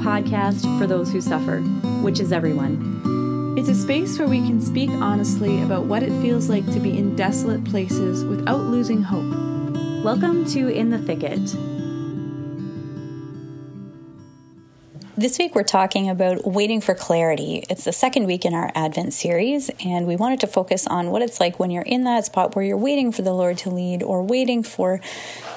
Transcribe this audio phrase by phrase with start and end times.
[0.00, 1.60] podcast for those who suffer,
[2.00, 3.54] which is everyone.
[3.58, 6.96] It's a space where we can speak honestly about what it feels like to be
[6.96, 10.02] in desolate places without losing hope.
[10.02, 11.54] Welcome to In the Thicket.
[15.18, 17.62] This week, we're talking about waiting for clarity.
[17.68, 21.20] It's the second week in our Advent series, and we wanted to focus on what
[21.20, 24.02] it's like when you're in that spot where you're waiting for the Lord to lead,
[24.02, 25.02] or waiting for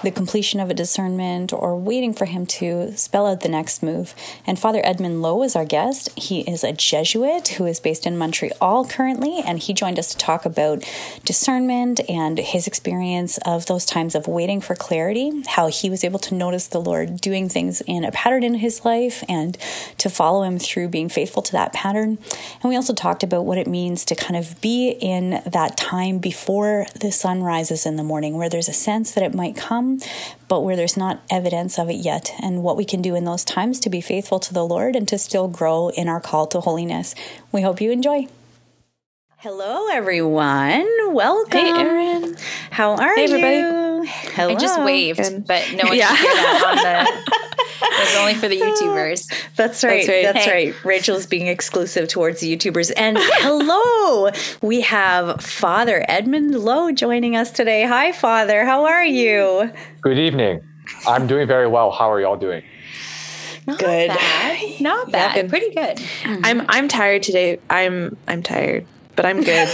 [0.03, 4.13] the completion of a discernment, or waiting for Him to spell out the next move.
[4.45, 6.09] And Father Edmund Lowe is our guest.
[6.17, 10.17] He is a Jesuit who is based in Montreal currently, and he joined us to
[10.17, 10.83] talk about
[11.25, 16.19] discernment and his experience of those times of waiting for clarity, how he was able
[16.19, 19.57] to notice the Lord doing things in a pattern in his life and
[19.97, 22.17] to follow him through being faithful to that pattern.
[22.61, 26.19] And we also talked about what it means to kind of be in that time
[26.19, 29.92] before the sun rises in the morning, where there's a sense that it might come,
[30.47, 33.43] but where there's not evidence of it yet, and what we can do in those
[33.43, 36.59] times to be faithful to the Lord and to still grow in our call to
[36.59, 37.15] holiness.
[37.51, 38.27] We hope you enjoy.
[39.37, 40.87] Hello, everyone.
[41.13, 41.59] Welcome.
[41.59, 42.37] Hey, Erin.
[42.71, 43.57] How are hey, everybody.
[43.57, 44.05] you?
[44.35, 44.55] Hello.
[44.55, 45.45] I just waved, Good.
[45.45, 46.07] but no one yeah.
[46.07, 46.33] can hear
[46.83, 47.52] that
[47.83, 48.01] on the.
[48.01, 49.27] It's only for the YouTubers.
[49.55, 50.05] That's right.
[50.05, 50.33] That's right.
[50.33, 50.71] That's hey.
[50.71, 50.85] right.
[50.85, 52.91] Rachel's being exclusive towards the YouTubers.
[52.95, 54.31] And hello,
[54.61, 57.85] we have Father Edmund Lowe joining us today.
[57.85, 58.65] Hi, Father.
[58.65, 59.71] How are you?
[60.01, 60.61] Good evening.
[61.07, 61.91] I'm doing very well.
[61.91, 62.63] How are y'all doing?
[63.65, 64.09] Not good.
[64.09, 64.81] Bad.
[64.81, 65.35] Not bad.
[65.37, 65.97] Yeah, Pretty good.
[65.97, 66.41] Mm-hmm.
[66.43, 67.59] I'm I'm tired today.
[67.69, 69.67] I'm I'm tired but I'm good.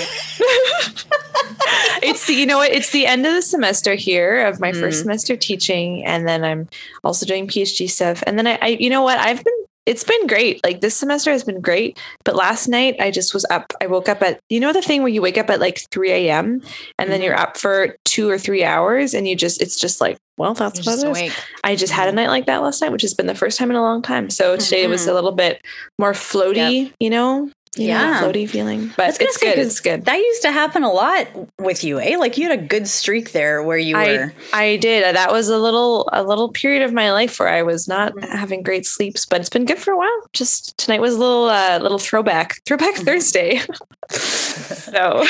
[2.01, 2.71] it's the, you know what?
[2.71, 4.79] It's the end of the semester here of my mm.
[4.79, 6.67] first semester teaching, and then I'm
[7.03, 8.23] also doing PhD stuff.
[8.27, 9.17] And then I, I, you know what?
[9.19, 9.53] I've been.
[9.85, 10.63] It's been great.
[10.63, 11.97] Like this semester has been great.
[12.23, 13.73] But last night I just was up.
[13.81, 16.11] I woke up at you know the thing where you wake up at like 3
[16.11, 16.45] a.m.
[16.45, 17.09] and mm-hmm.
[17.09, 20.53] then you're up for two or three hours, and you just it's just like well,
[20.53, 21.33] that's you're what it is.
[21.65, 22.15] I just had a mm-hmm.
[22.15, 24.29] night like that last night, which has been the first time in a long time.
[24.29, 24.91] So today mm-hmm.
[24.91, 25.15] was a mm-hmm.
[25.15, 25.61] little bit
[25.99, 26.93] more floaty, yep.
[27.01, 28.91] you know, yeah, know, floaty feeling.
[28.97, 29.57] But it's good.
[29.57, 30.05] It's good.
[30.05, 31.27] That used to happen a lot
[31.59, 32.17] with you, eh?
[32.17, 34.33] Like you had a good streak there where you I, were.
[34.53, 35.15] I did.
[35.15, 38.35] That was a little a little period of my life where I was not mm-hmm.
[38.35, 40.27] having great sleeps, but it's been good for a while.
[40.33, 43.05] Just tonight was a little uh, little throwback, throwback mm-hmm.
[43.05, 43.57] Thursday.
[44.09, 45.23] so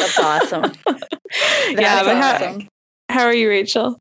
[0.00, 0.72] that's awesome.
[0.86, 1.02] That's
[1.70, 2.68] yeah, but awesome.
[3.08, 4.00] how, how are you, Rachel?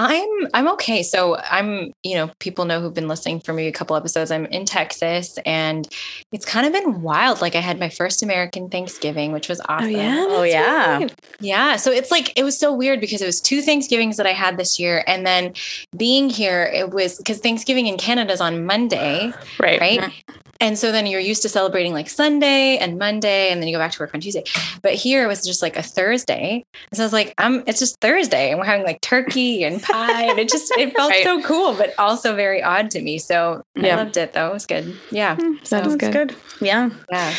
[0.00, 1.02] I'm I'm okay.
[1.02, 4.30] So I'm, you know, people know who've been listening for maybe a couple episodes.
[4.30, 5.88] I'm in Texas and
[6.30, 7.40] it's kind of been wild.
[7.40, 9.86] Like I had my first American Thanksgiving, which was oh, awesome.
[9.86, 10.26] Oh yeah.
[10.28, 10.98] Oh yeah.
[10.98, 11.14] Right.
[11.40, 11.76] Yeah.
[11.76, 14.56] So it's like it was so weird because it was two Thanksgivings that I had
[14.56, 15.02] this year.
[15.08, 15.54] And then
[15.96, 19.32] being here, it was because Thanksgiving in Canada is on Monday.
[19.58, 19.80] Right.
[19.80, 20.00] Right.
[20.00, 20.47] Mm-hmm.
[20.60, 23.78] And so then you're used to celebrating like Sunday and Monday, and then you go
[23.78, 24.44] back to work on Tuesday.
[24.82, 26.64] But here it was just like a Thursday.
[26.90, 28.50] And so I was like, I'm it's just Thursday.
[28.50, 30.24] And we're having like turkey and pie.
[30.24, 31.22] and it just it felt right.
[31.22, 33.18] so cool, but also very odd to me.
[33.18, 33.94] So yeah.
[33.94, 34.50] I loved it though.
[34.50, 34.96] It was good.
[35.10, 35.36] Yeah.
[35.36, 36.12] Mm, so, that good.
[36.12, 36.36] good.
[36.60, 36.90] Yeah.
[37.10, 37.34] Yeah.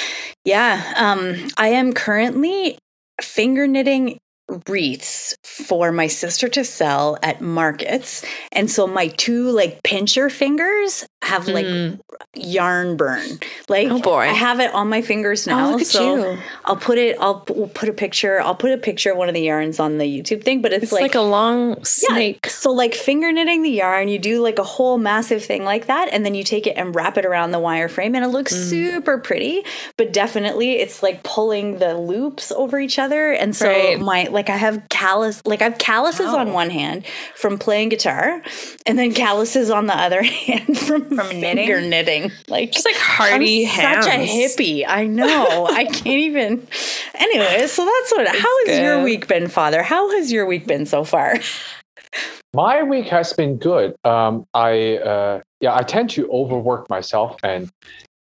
[0.45, 0.93] Yeah.
[0.95, 2.77] Um, I am currently
[3.21, 4.19] finger knitting
[4.67, 8.23] wreaths for my sister to sell at markets.
[8.51, 11.99] And so my two like pincher fingers have like mm.
[12.33, 13.39] yarn burn.
[13.67, 14.21] Like oh boy.
[14.21, 15.73] I have it on my fingers oh, now.
[15.75, 16.39] Oh, so you.
[16.65, 18.41] I'll put it I'll we'll put a picture.
[18.41, 20.83] I'll put a picture of one of the yarns on the YouTube thing, but it's,
[20.83, 22.39] it's like, like, a long snake.
[22.43, 25.87] Yeah, so like finger knitting the yarn, you do like a whole massive thing like
[25.87, 28.29] that and then you take it and wrap it around the wire frame and it
[28.29, 28.69] looks mm.
[28.69, 29.63] super pretty,
[29.97, 33.99] but definitely it's like pulling the loops over each other and so right.
[33.99, 36.37] my like I have callus like I have calluses wow.
[36.37, 38.43] on one hand from playing guitar
[38.85, 41.89] and then calluses on the other hand from, from finger knitting.
[41.89, 42.31] knitting.
[42.47, 44.05] Like just like hardy I'm hands.
[44.05, 44.85] Such a hippie.
[44.87, 45.67] I know.
[45.67, 46.67] I can't even
[47.15, 48.81] Anyway, so that's what it's how has good.
[48.83, 49.83] your week been, Father?
[49.83, 51.35] How has your week been so far?
[52.53, 53.95] My week has been good.
[54.03, 57.69] Um, I uh, yeah, I tend to overwork myself, and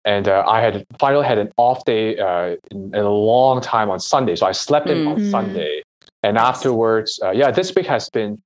[0.04, 3.90] and uh, I had finally had an off day uh, in, in, a long time
[3.90, 5.08] on Sunday, so I slept in mm-hmm.
[5.08, 5.77] on Sunday,
[6.28, 8.42] and afterwards, uh, yeah, this week has been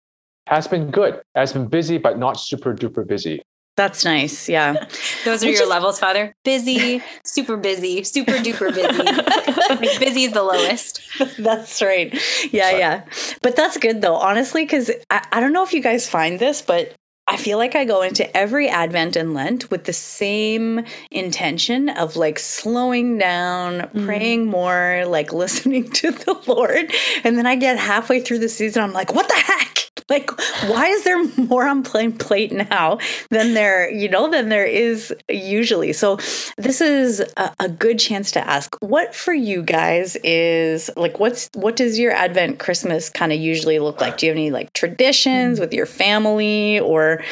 [0.45, 1.19] has been good.
[1.33, 3.41] Has been busy, but not super duper busy.
[3.75, 4.47] That's nice.
[4.47, 4.85] Yeah.
[5.25, 6.35] Those are your levels, Father.
[6.43, 9.03] Busy, super busy, super duper busy.
[9.69, 11.01] like busy is the lowest.
[11.39, 12.13] That's right.
[12.51, 13.05] Yeah, yeah.
[13.41, 16.61] But that's good though, honestly, because I, I don't know if you guys find this,
[16.61, 16.93] but
[17.27, 22.15] I feel like I go into every Advent and Lent with the same intention of
[22.15, 24.05] like slowing down, mm.
[24.05, 26.91] praying more, like listening to the Lord.
[27.23, 29.90] And then I get halfway through the season, I'm like, what the heck?
[30.09, 30.29] Like,
[30.69, 32.97] why is there more on plain plate now
[33.29, 35.93] than there, you know, than there is usually?
[35.93, 36.17] So
[36.57, 41.49] this is a, a good chance to ask what for you guys is like what's
[41.53, 44.17] what does your Advent Christmas kind of usually look like?
[44.17, 47.23] Do you have any like traditions with your family or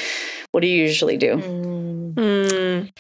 [0.52, 1.38] what do you usually do?
[1.38, 2.14] Mm.
[2.14, 2.92] Mhm.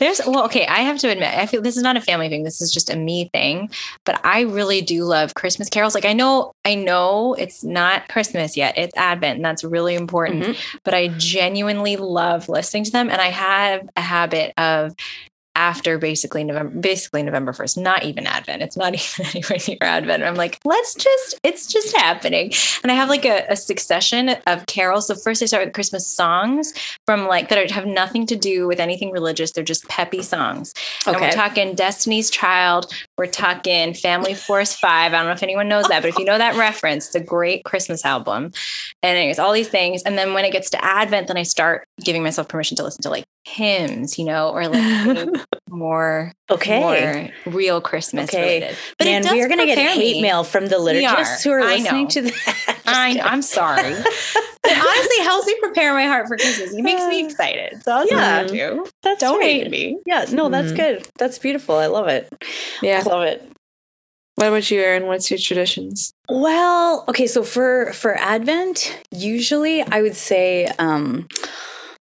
[0.00, 0.66] There's well, okay.
[0.66, 2.42] I have to admit, I feel this is not a family thing.
[2.42, 3.70] This is just a me thing.
[4.04, 5.94] But I really do love Christmas carols.
[5.94, 8.76] Like I know, I know it's not Christmas yet.
[8.78, 10.44] It's Advent, and that's really important.
[10.44, 10.78] Mm-hmm.
[10.84, 14.94] But I genuinely love listening to them, and I have a habit of
[15.60, 18.62] after basically November, basically November 1st, not even Advent.
[18.62, 20.22] It's not even anywhere near Advent.
[20.22, 22.50] I'm like, let's just, it's just happening.
[22.82, 25.08] And I have like a, a succession of carols.
[25.08, 26.72] So first I start with Christmas songs
[27.04, 29.52] from like that have nothing to do with anything religious.
[29.52, 30.72] They're just peppy songs.
[31.06, 31.32] And we're Okay.
[31.36, 32.90] talking Destiny's Child.
[33.18, 35.12] We're talking Family Force Five.
[35.12, 37.20] I don't know if anyone knows that, but if you know that reference, it's a
[37.20, 38.44] great Christmas album.
[39.02, 40.02] And anyways, all these things.
[40.04, 43.02] And then when it gets to Advent, then I start giving myself permission to listen
[43.02, 45.28] to like hymns, you know, or like
[45.68, 46.80] more Okay.
[46.80, 48.40] more real Christmas Okay.
[48.60, 48.76] related.
[48.98, 50.22] But Man, it does we are going to get hate me.
[50.22, 52.10] mail from the liturgists who are I listening know.
[52.10, 52.80] to that.
[52.86, 53.94] I, I'm sorry.
[54.62, 56.72] But honestly, helps me prepare my heart for Christmas.
[56.74, 57.82] It makes me excited.
[57.82, 58.42] So I'll Yeah.
[58.42, 58.52] yeah.
[58.52, 58.86] you.
[59.02, 59.62] That's Don't right.
[59.62, 59.98] hate me.
[60.04, 60.76] Yeah, no, that's Mhm.
[60.76, 61.08] good.
[61.18, 61.76] That's beautiful.
[61.76, 62.28] I love it.
[62.82, 63.02] Yeah.
[63.04, 63.50] I love it.
[64.36, 65.06] What about you, Erin?
[65.06, 66.12] What's your traditions?
[66.28, 71.26] Well, okay, so for for Advent, usually I would say um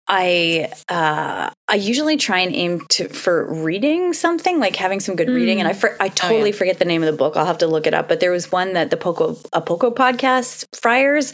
[0.08, 5.28] I uh I usually try and aim to for reading something like having some good
[5.28, 7.36] reading and I for, I totally forget the name of the book.
[7.36, 9.92] I'll have to look it up, but there was one that the Poco a Poco
[9.92, 11.34] podcast Friars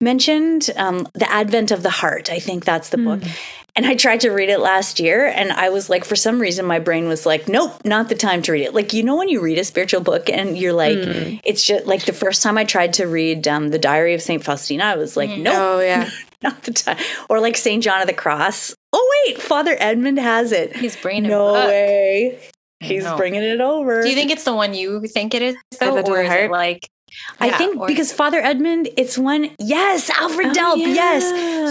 [0.00, 2.30] mentioned um The Advent of the Heart.
[2.30, 3.22] I think that's the book.
[3.74, 6.64] And I tried to read it last year and I was like for some reason
[6.64, 8.74] my brain was like nope, not the time to read it.
[8.74, 10.98] Like you know when you read a spiritual book and you're like
[11.44, 14.44] it's just like the first time I tried to read um, the Diary of Saint
[14.44, 16.08] Faustina, I was like, nope, Oh yeah.
[16.44, 16.98] not the time.
[17.28, 18.74] Or like Saint John of the Cross.
[18.92, 20.76] Oh wait, Father Edmund has it.
[20.76, 21.66] He's bringing no a book.
[21.68, 22.38] way.
[22.80, 24.02] He's bringing it over.
[24.02, 26.40] Do you think it's the one you think it is, though, or is Heart?
[26.46, 26.88] it like?
[27.38, 29.50] I Yeah, think or- because Father Edmund, it's one.
[29.58, 30.78] Yes, Alfred Oh, Delp.
[30.78, 31.22] Yes.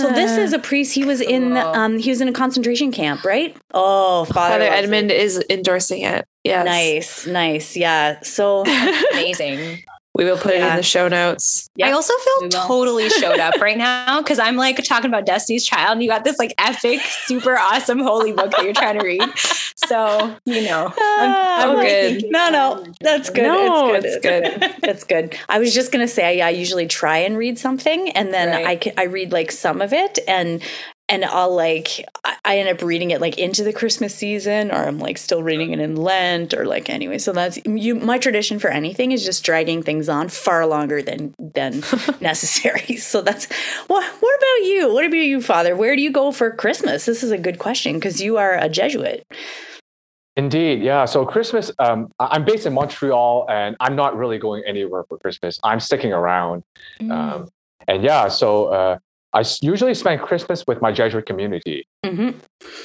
[0.01, 0.93] So this is a priest.
[0.93, 1.57] He was in.
[1.57, 3.57] Um, he was in a concentration camp, right?
[3.73, 5.19] Oh, Father, Father Edmund it.
[5.19, 6.25] is endorsing it.
[6.43, 6.65] Yes.
[6.65, 7.75] Nice, nice.
[7.75, 8.21] Yeah.
[8.21, 8.63] So
[9.11, 9.83] Amazing.
[10.13, 10.71] We will put it Yeah.
[10.71, 11.69] in the show notes.
[11.77, 15.65] Yep, I also feel totally showed up right now because I'm like talking about Destiny's
[15.65, 19.05] Child, and you got this like epic, super awesome holy book that you're trying to
[19.05, 19.23] read.
[19.75, 22.11] So you know, I'm, Ah, I'm Oh, like good.
[22.11, 23.43] thinking- No, no, that's good.
[23.43, 24.73] No, it's it's good.
[24.81, 25.37] That's good.
[25.47, 28.67] I was just gonna say I usually try and read something, and then Right.
[28.67, 30.61] I ca- I read like some of it, and
[31.11, 32.05] and I'll like
[32.45, 35.71] I end up reading it like into the Christmas season, or I'm like still reading
[35.73, 37.17] it in Lent, or like anyway.
[37.17, 37.95] So that's you.
[37.95, 41.83] My tradition for anything is just dragging things on far longer than than
[42.21, 42.95] necessary.
[42.95, 43.45] So that's
[43.87, 44.05] what.
[44.21, 44.93] What about you?
[44.93, 45.75] What about you, Father?
[45.75, 47.05] Where do you go for Christmas?
[47.05, 49.27] This is a good question because you are a Jesuit.
[50.37, 51.03] Indeed, yeah.
[51.03, 55.59] So Christmas, um, I'm based in Montreal, and I'm not really going anywhere for Christmas.
[55.63, 56.63] I'm sticking around,
[57.01, 57.11] Mm.
[57.11, 57.49] um,
[57.87, 58.29] and yeah.
[58.29, 58.97] So uh,
[59.33, 62.29] I usually spend Christmas with my Jesuit community, hmm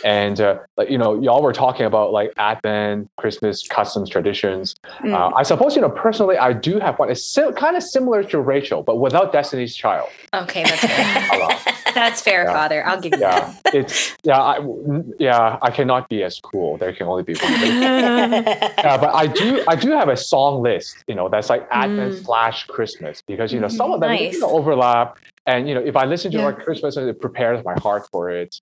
[0.05, 4.75] and uh, like you know, y'all were talking about like Advent, Christmas customs, traditions.
[5.01, 5.13] Mm.
[5.15, 7.11] Uh, I suppose you know personally, I do have one.
[7.11, 10.09] It's si- kind of similar to Rachel, but without Destiny's Child.
[10.35, 11.73] Okay, that's fair.
[11.95, 12.53] That's fair, Yeah.
[12.53, 12.87] Father.
[12.87, 14.59] I'll give you yeah, it's yeah, I,
[15.19, 15.59] yeah.
[15.63, 16.77] I cannot be as cool.
[16.77, 17.53] There can only be one.
[17.63, 22.15] yeah, but I do I do have a song list, you know, that's like Advent
[22.17, 22.25] Mm.
[22.25, 24.35] slash Christmas because you know some of them Nice.
[24.35, 25.17] you know, overlap,
[25.47, 26.45] and you know if I listen to Yeah.
[26.47, 28.61] like Christmas, it prepares my heart for it.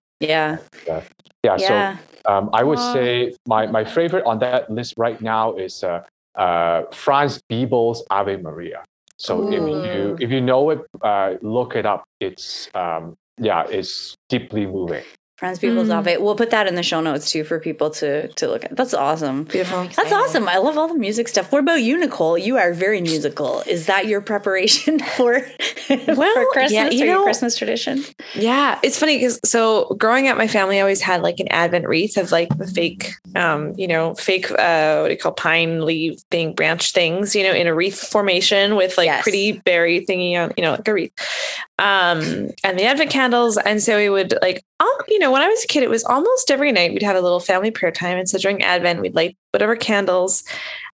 [0.87, 1.01] Yeah.
[1.43, 1.97] Yeah, Yeah.
[2.25, 6.01] so um, I would say my my favorite on that list right now is uh,
[6.35, 8.83] uh, Franz Biebl's Ave Maria.
[9.17, 9.61] So if
[9.93, 12.03] you if you know it, uh, look it up.
[12.19, 15.03] It's um, yeah, it's deeply moving.
[15.37, 15.97] Franz Biebl's Mm.
[15.97, 16.17] Ave.
[16.17, 18.75] We'll put that in the show notes too for people to to look at.
[18.75, 19.43] That's awesome.
[19.43, 19.83] Beautiful.
[19.95, 20.47] That's awesome.
[20.47, 21.51] I love all the music stuff.
[21.51, 22.37] What about you, Nicole?
[22.37, 23.61] You are very musical.
[23.67, 28.03] Is that your preparation for, for Well, Christmas yeah, you or your know- Christmas tradition?
[28.33, 32.15] Yeah, it's funny because so growing up, my family always had like an Advent wreath
[32.17, 36.17] of like the fake, um, you know, fake uh, what do you call pine leaf
[36.31, 39.23] thing, branch things, you know, in a wreath formation with like Yes.
[39.23, 41.11] pretty berry thingy on, you know, like a wreath,
[41.77, 43.57] um, and the Advent candles.
[43.57, 46.03] And so we would like, oh, you know, when I was a kid, it was
[46.03, 49.15] almost every night we'd have a little family prayer time, and so during Advent we'd
[49.15, 50.43] light whatever candles,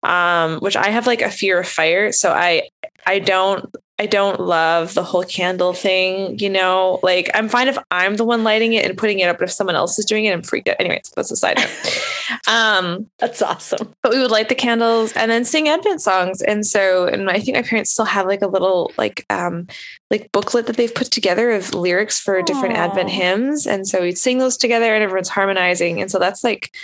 [0.02, 2.68] um, which I have like a fear of fire, so I,
[3.06, 7.00] I don't I don't love the whole candle thing, you know.
[7.02, 9.52] Like I'm fine if I'm the one lighting it and putting it up, but if
[9.52, 10.76] someone else is doing it, I'm freaked out.
[10.80, 12.02] Anyways, that's a side note.
[12.48, 13.94] um, That's awesome.
[14.02, 16.40] but we would light the candles and then sing Advent songs.
[16.40, 19.66] And so, and I think my parents still have like a little like um
[20.10, 23.66] like booklet that they've put together of lyrics for different Advent hymns.
[23.66, 26.00] And so we'd sing those together and everyone's harmonizing.
[26.00, 26.74] And so that's like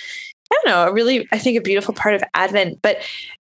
[0.53, 2.83] I don't know, a really I think a beautiful part of Advent.
[2.83, 2.99] But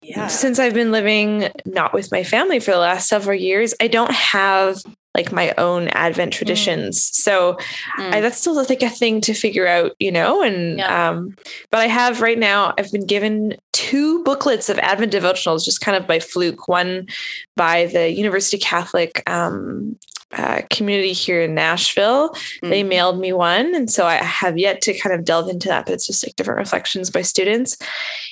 [0.04, 0.26] Yeah.
[0.28, 4.10] since I've been living not with my family for the last several years, I don't
[4.12, 4.78] have
[5.14, 7.00] like my own Advent traditions.
[7.00, 7.56] So
[7.98, 10.42] I, that's still like a thing to figure out, you know.
[10.42, 11.10] And Yeah.
[11.10, 11.36] um,
[11.70, 12.74] but I have right now.
[12.76, 16.66] I've been given two booklets of Advent devotionals, just kind of by fluke.
[16.66, 17.06] One
[17.54, 19.96] by the University Catholic um,
[20.32, 22.34] uh, community here in Nashville.
[22.62, 22.88] They Mm.
[22.88, 25.86] mailed me one, and so I have yet to kind of delve into that.
[25.86, 27.76] But it's just like different reflections by students.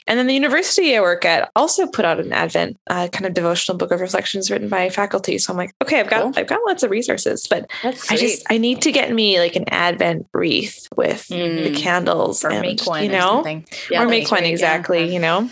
[0.09, 3.35] And then the university I work at also put out an Advent uh, kind of
[3.35, 5.39] devotional book of reflections written by faculty.
[5.39, 6.33] So I'm like, okay, I've got Cool.
[6.37, 9.65] I've got lots of resources, but I just I need to get me like an
[9.69, 11.35] Advent wreath with the
[11.71, 11.77] Mm.
[11.77, 13.67] candles or and make one you or know, something.
[13.91, 14.53] Yeah, or make one great, yeah.
[14.53, 15.13] exactly.
[15.13, 15.49] You know,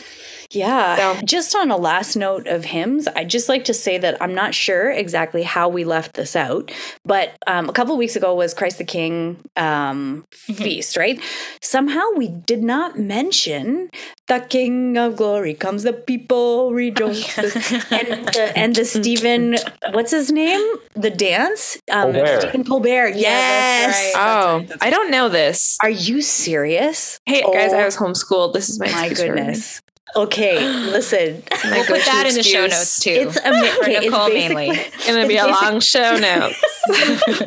[0.53, 0.97] Yeah.
[1.17, 4.35] So- Just on a last note of hymns, I'd just like to say that I'm
[4.35, 6.73] not sure exactly how we left this out,
[7.05, 11.21] but um, a couple of weeks ago was Christ the King um, feast, right?
[11.63, 13.91] Somehow we did not mention
[14.29, 17.39] the King of Glory comes, the people rejoice.
[17.93, 19.57] and, the, and the Stephen,
[19.93, 20.61] what's his name?
[20.95, 21.79] The dance?
[21.91, 22.41] Um, Colbert.
[22.41, 23.09] Stephen Colbert.
[23.11, 23.97] Yeah, Yes.
[23.97, 24.71] that's right.
[24.73, 25.79] oh, I don't know this.
[25.83, 27.21] Are you serious?
[27.27, 28.53] Hey guys, Oh I was homeschooled.
[28.53, 29.45] This is my My excuse for everything.
[29.47, 29.81] goodness.
[30.17, 30.59] Okay,
[30.91, 31.43] listen.
[31.65, 33.11] We'll put that in the show notes too.
[33.11, 34.69] It's ama- okay, it's Nicole mainly.
[34.71, 36.63] It's gonna be a long show notes.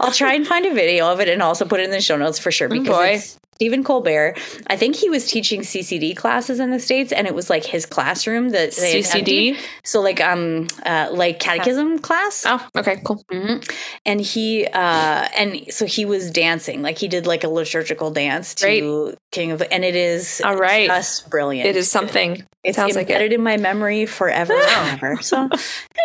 [0.00, 2.16] I'll try and find a video of it and also put it in the show
[2.16, 3.06] notes for sure because boy.
[3.14, 4.36] it's Stephen Colbert.
[4.66, 7.86] I think he was teaching CCD classes in the states, and it was like his
[7.86, 9.00] classroom that they.
[9.02, 9.56] CCD.
[9.84, 12.44] So like um uh, like catechism class.
[12.46, 13.22] Oh, okay, cool.
[13.32, 13.68] Mhm.
[14.06, 18.54] And he uh and so he was dancing like he did like a liturgical dance
[18.56, 20.86] to King of and it is All right.
[20.88, 21.68] just brilliant.
[21.68, 22.44] It is something.
[22.62, 23.32] It's sounds like it.
[23.32, 25.20] in my memory forever and ever.
[25.22, 25.50] So,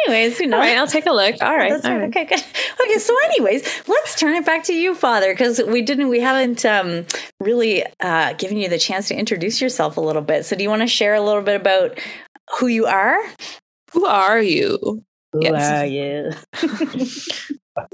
[0.04, 1.36] anyways, you know, All right, I'll take a look.
[1.42, 1.72] All right.
[1.72, 2.00] all right.
[2.02, 2.10] right.
[2.10, 2.44] Okay, good.
[2.82, 6.66] Okay, so anyways, let's turn it back to you, Father, because we didn't, we haven't
[6.66, 7.06] um,
[7.40, 10.46] really uh, given you the chance to introduce yourself a little bit.
[10.46, 12.00] So, do you want to share a little bit about
[12.60, 13.18] who you are?
[13.94, 15.04] Who are you?
[15.34, 15.82] Who Yes.
[15.82, 15.86] are
[17.86, 17.88] you?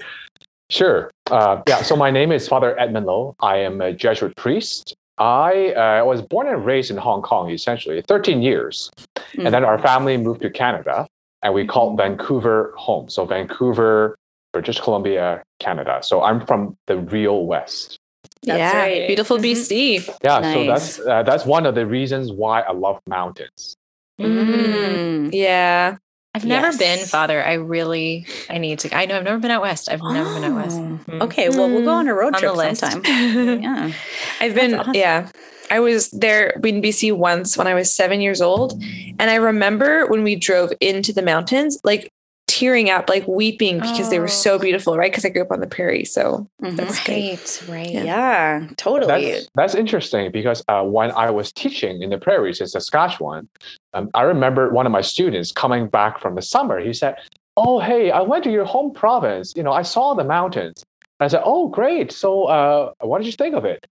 [0.70, 1.12] Sure.
[1.30, 1.82] Uh, yeah.
[1.84, 3.36] So my name is Father Edmund Low.
[3.40, 4.96] I am a Jesuit priest.
[5.18, 8.90] I uh, was born and raised in Hong Kong, essentially 13 years,
[9.38, 11.08] and then our family moved to Canada,
[11.42, 13.10] and we called Vancouver home.
[13.10, 14.18] So Vancouver,
[14.52, 16.00] British Columbia, Canada.
[16.04, 17.98] So I'm from the real West.
[18.44, 19.08] That's yeah, right.
[19.08, 19.42] beautiful Mhm.
[19.54, 20.20] BC.
[20.24, 20.54] Yeah.
[20.54, 23.76] So that's uh, that's one of the reasons why I love mountains.
[24.22, 25.30] Mm.
[25.34, 25.98] Yeah.
[26.34, 27.42] I've never been, Father.
[27.44, 28.94] I really, I need to.
[28.96, 29.90] I know I've never been out west.
[29.90, 30.78] I've never been out west.
[30.78, 31.00] Oh.
[31.08, 31.22] Mhm.
[31.22, 32.82] Okay, well, we'll go on a road On the trip list.
[32.82, 33.62] sometime.
[33.64, 33.92] Yeah.
[34.42, 34.94] I've been, awesome.
[34.96, 35.30] yeah.
[35.72, 38.74] I was there in BC once when I was seven years old.
[39.18, 42.12] And I remember when we drove into the mountains, like
[42.60, 44.60] tearing up, like weeping because they were so Oh.
[44.60, 45.12] beautiful, right?
[45.12, 46.06] Because I grew up on the prairie.
[46.06, 46.76] So Mhm.
[46.78, 47.62] that's great.
[47.68, 47.90] Right, right.
[47.92, 48.04] Yeah.
[48.04, 49.32] Yeah, totally.
[49.32, 53.50] That's, that's interesting because uh, when I was teaching in the prairies in Saskatchewan,
[53.94, 56.80] um, I remember one of my students coming back from the summer.
[56.80, 57.16] He said,
[57.58, 59.54] "Oh, hey, I went to your home province.
[59.58, 60.84] You know, I saw the mountains."
[61.20, 62.12] I said, "Oh, great.
[62.12, 63.86] So, uh, what did you think of it?"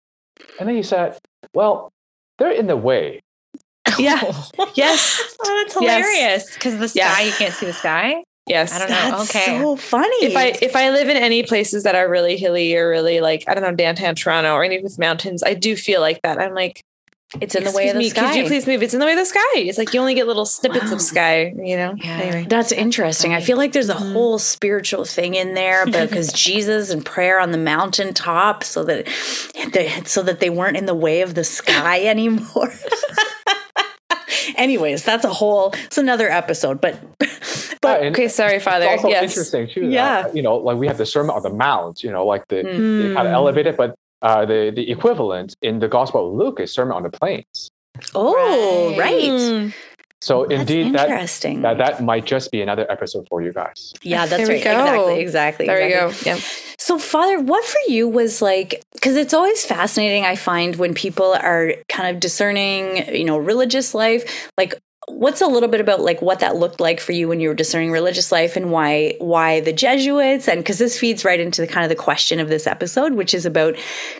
[0.58, 1.18] And then he said,
[1.54, 1.92] "Well,
[2.38, 3.20] they're in the way."
[3.98, 4.20] Yeah.
[4.74, 5.02] Yes.
[5.46, 6.54] Oh, that's hilarious.
[6.54, 7.20] Because the sky, Yeah.
[7.28, 8.23] you can't see the sky.
[8.46, 8.72] Yes.
[8.74, 9.18] I don't know.
[9.18, 9.58] That's okay.
[9.58, 10.16] so funny.
[10.26, 13.44] if I if I live in any places that are really hilly or really like
[13.48, 16.38] I don't know downtown Toronto or any with mountains, I do feel like that.
[16.38, 16.84] I'm like,
[17.40, 18.28] it's in the way of the me, sky.
[18.28, 18.82] Could you please move?
[18.82, 19.40] It's in the way of the sky.
[19.56, 20.92] It's like you only get little snippets Wow.
[20.92, 21.94] of sky, you know.
[21.96, 22.18] Yeah.
[22.18, 23.32] Anyway, That's interesting.
[23.32, 24.12] I feel like there's a Mhm.
[24.12, 29.06] whole spiritual thing in there because Jesus and prayer on the mountaintop, so that
[29.72, 32.72] they, so that they weren't in the way of the sky anymore.
[34.56, 35.72] Anyways, that's a whole.
[35.84, 36.98] It's another episode, but
[37.80, 38.86] but Yeah, okay, sorry, Father.
[38.86, 39.30] It's also Yes.
[39.36, 39.82] interesting too.
[39.90, 40.26] that, Yeah.
[40.34, 42.02] you know, like we have the Sermon on the Mount.
[42.02, 43.14] You know, like the Mm.
[43.14, 46.94] kind of elevated, but uh, the the equivalent in the Gospel of Luke is Sermon
[46.96, 47.70] on the Plains.
[48.14, 48.98] oh, Right.
[48.98, 49.22] right.
[49.30, 49.72] Mm.
[50.20, 51.60] So That's indeed, that interesting.
[51.62, 53.92] that that might just be another episode for you guys.
[54.02, 54.64] yeah, that's There we right.
[54.64, 55.18] go.
[55.18, 55.66] Exactly, exactly.
[55.66, 56.32] There exactly.
[56.32, 56.40] we go.
[56.40, 56.73] Yeah.
[56.84, 61.32] So, Father, what for you was like, because it's always fascinating, I find, when people
[61.32, 64.74] are kind of discerning, you know, religious life, like,
[65.08, 67.54] what's a little bit about like what that looked like for you when you were
[67.54, 71.66] discerning religious life and why why the jesuits and because this feeds right into the
[71.66, 73.76] kind of the question of this episode which is about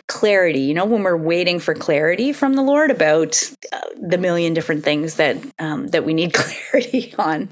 [0.07, 3.41] clarity you know when we're waiting for clarity from the lord about
[3.73, 7.49] uh, the million different things that um, that we need clarity on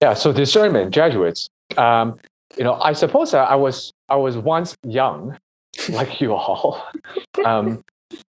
[0.00, 0.14] Yeah.
[0.14, 1.48] So discernment, Jesuits.
[1.76, 2.20] Um,
[2.56, 5.36] you know, I suppose I was I was once young,
[5.90, 6.82] like you all.
[7.44, 7.82] Um,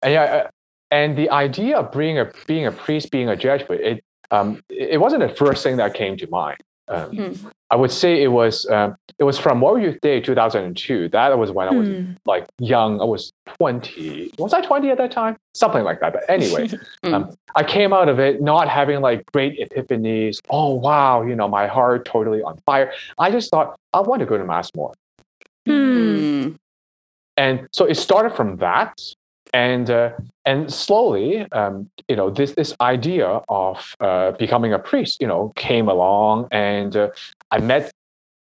[0.02, 0.48] and yeah, uh,
[0.90, 5.00] and the idea of being a being a priest, being a Jesuit, it um, it
[5.00, 6.58] wasn't the first thing that came to mind.
[6.88, 7.48] Um, Hmm.
[7.70, 11.08] I would say it was um, it was from World Youth Day 2002.
[11.08, 12.12] That was when I was Hmm.
[12.26, 13.00] like young.
[13.00, 14.30] I was 20.
[14.38, 15.36] Was I 20 at that time?
[15.54, 16.12] Something like that.
[16.12, 16.68] But anyway,
[17.04, 17.14] Hmm.
[17.14, 20.38] um, I came out of it not having like great epiphanies.
[20.50, 22.92] Oh wow, you know, my heart totally on fire.
[23.18, 24.92] I just thought I want to go to mass more.
[25.66, 25.72] Hmm.
[25.72, 26.56] Mm.
[27.36, 29.00] and so it started from that
[29.54, 30.10] and uh,
[30.44, 35.52] and slowly um, you know this this idea of uh, becoming a priest you know
[35.56, 37.08] came along and uh,
[37.50, 37.90] i met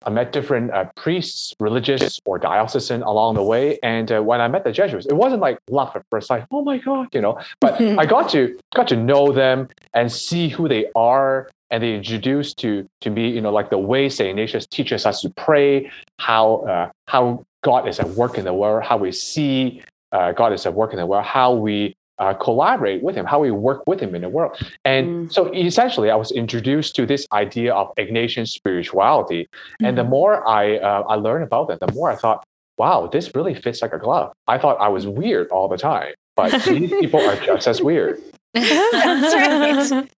[0.04, 4.49] i met different uh, priests religious or diocesan along the way and uh, when i
[4.49, 7.38] met the jesuits it wasn't like love at first sight oh my god you know
[7.61, 11.94] but i got to got to know them and see who they are and they
[11.94, 15.90] introduced to to me you know like the way st ignatius teaches us to pray
[16.18, 19.82] how uh, how god is at work in the world how we see
[20.12, 23.38] uh, god is at work in the world how we uh, collaborate with him how
[23.38, 24.56] we work with him in the world.
[24.87, 29.49] And so essentially i was introduced to this idea of ignatian spirituality.
[29.82, 32.42] And the more i uh, i learned about it the more i thought
[32.78, 34.32] wow this really fits like a glove.
[34.46, 38.23] I thought i was weird all the time but these people are just as weird
[38.61, 40.11] That's right.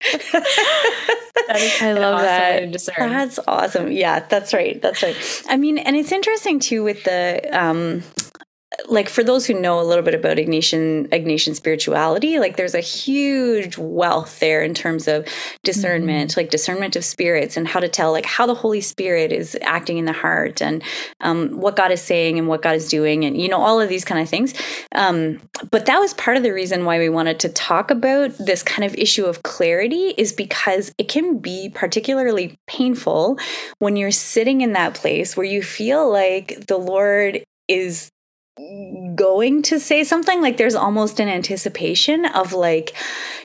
[1.49, 2.54] That is I love awesome that.
[2.54, 3.11] way to discern.
[3.11, 3.90] That's awesome.
[3.90, 4.83] Yeah, that's right.
[4.83, 5.16] That's right.
[5.49, 8.02] I mean, and it's interesting too with the um
[8.88, 12.80] like for those who know a little bit about Ignatian Ignatian spirituality, like there's a
[12.80, 15.26] huge wealth there in terms of
[15.64, 19.56] discernment, like discernment of spirits and how to tell like how the Holy Spirit is
[19.62, 20.82] acting in the heart and
[21.20, 23.88] um, what God is saying and what God is doing and you know all of
[23.88, 24.52] these kind of things.
[24.94, 28.62] Um, but that was part of the reason why we wanted to talk about this
[28.62, 33.38] kind of issue of clarity is because it can be particularly painful
[33.78, 38.10] when you're sitting in that place where you feel like the Lord is
[39.14, 42.94] going to say something like there's almost an anticipation of like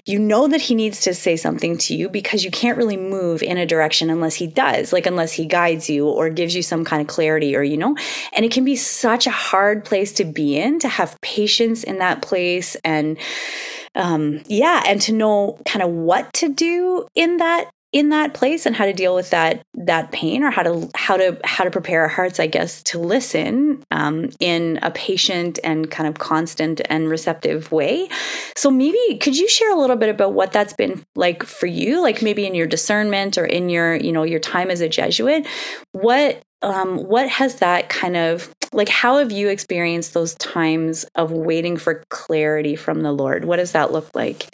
[0.06, 3.44] you know that he needs to say something to you because you can't really move
[3.44, 6.84] in a direction unless he does like unless he guides you or gives you some
[6.84, 7.96] kind of clarity or you know?
[8.36, 12.00] And it can be such a hard place to be in to have patience in
[12.00, 13.18] that place and
[13.96, 18.66] um yeah and to know kind of what to do in that in that place
[18.66, 21.72] and how to deal with that that pain or how to how to how to
[21.72, 26.82] prepare our hearts i guess to listen um, in a patient and kind of constant
[26.90, 28.10] and receptive way.
[28.56, 32.02] So maybe could you share a little bit about what that's been like for you
[32.02, 35.48] like maybe in your discernment or in your you know your time as a jesuit?
[35.92, 41.32] What um, what has that kind of like how have you experienced those times of
[41.32, 43.46] waiting for clarity from the lord?
[43.46, 44.50] What does that look like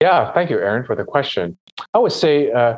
[0.00, 1.58] Yeah, thank you, Erin, for the question.
[1.92, 2.76] I would say uh,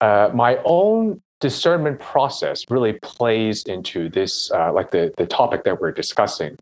[0.00, 5.80] uh, my own discernment process really plays into this, uh, like the, the topic that
[5.80, 6.56] we're discussing.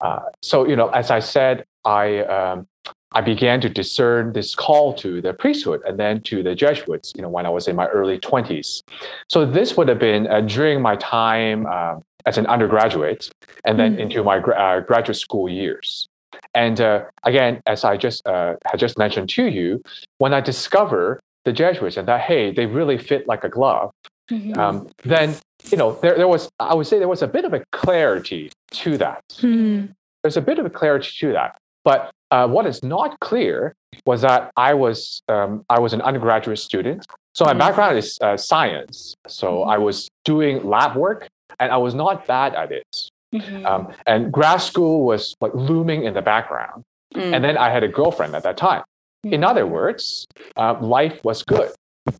[0.00, 2.66] Uh, so, you know, as I said, I um,
[3.12, 7.22] I began to discern this call to the priesthood and then to the Jesuits, you
[7.22, 8.82] know, when I was in my early 20s.
[9.28, 13.30] So this would have been uh, during my time uh, as an undergraduate
[13.64, 14.00] and then Mm.
[14.00, 16.08] into my gra- uh, graduate school years.
[16.54, 19.82] And uh, again, as I just uh, had just mentioned to you,
[20.18, 23.90] when I discover the Jesuits and that hey, they really fit like a glove,
[24.30, 24.56] Mhm.
[24.58, 25.36] um, then
[25.70, 28.50] you know there, there was I would say there was a bit of a clarity
[28.72, 29.22] to that.
[29.40, 29.86] Hmm.
[30.22, 31.56] There's a bit of a clarity to that.
[31.84, 33.72] But uh, what is not clear
[34.04, 37.06] was that I was um, I was an undergraduate student.
[37.36, 37.58] So my Mhm.
[37.58, 39.14] background is uh, science.
[39.28, 41.28] So I was doing lab work,
[41.60, 42.90] and I was not bad at it.
[43.34, 43.64] Mhm.
[43.66, 46.84] Um, and grad school was like looming in the background.
[47.14, 47.34] Mm.
[47.34, 48.82] And then I had a girlfriend at that time.
[49.24, 51.70] In other words, uh, life was good.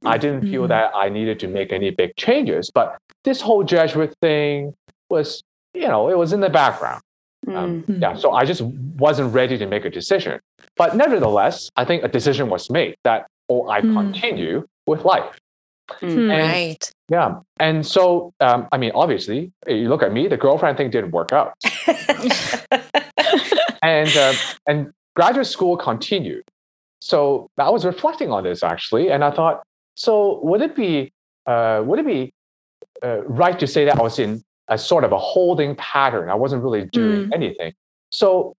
[0.04, 0.68] I didn't feel Mhm.
[0.68, 4.74] that I needed to make any big changes, but this whole Jesuit thing
[5.08, 5.42] was,
[5.74, 7.00] you know, it was in the background.
[7.46, 8.00] Um, Mm.
[8.02, 8.62] yeah, so I just
[8.98, 10.40] wasn't ready to make a decision.
[10.76, 13.92] But nevertheless, I think a decision was made that, oh, I Mm.
[13.94, 15.38] continue with life.
[16.00, 16.30] Mm.
[16.30, 16.92] And- right.
[17.08, 17.36] Yeah.
[17.60, 21.32] And so, um, I mean, obviously, you look at me, the girlfriend thing didn't work
[21.32, 21.54] out.
[23.82, 24.34] and uh,
[24.66, 26.42] and graduate school continued.
[27.00, 29.62] So I was reflecting on this actually, and I thought,
[29.94, 31.12] so would it be
[31.46, 32.32] uh, would it be
[33.02, 36.28] uh, right to say that I was in a sort of a holding pattern?
[36.28, 37.72] I wasn't really doing anything.
[38.10, 38.54] So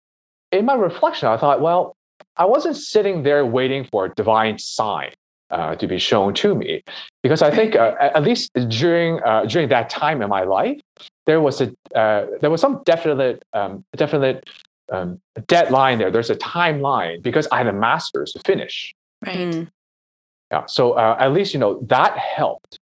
[0.51, 1.95] in my reflection, I thought, well,
[2.37, 5.11] I wasn't sitting there waiting for a divine sign.
[5.49, 6.83] Uh, to be shown to me,
[7.23, 10.81] because I think uh, at at least during uh, during that time in my life,
[11.25, 14.43] there was a uh, there was some definite um, definite
[14.91, 16.11] um, deadline there.
[16.11, 18.93] There's a timeline because I had a master's to finish.
[19.25, 19.37] Right.
[19.37, 19.67] Mm.
[20.51, 20.65] Yeah.
[20.65, 22.79] So uh, at least you know that helped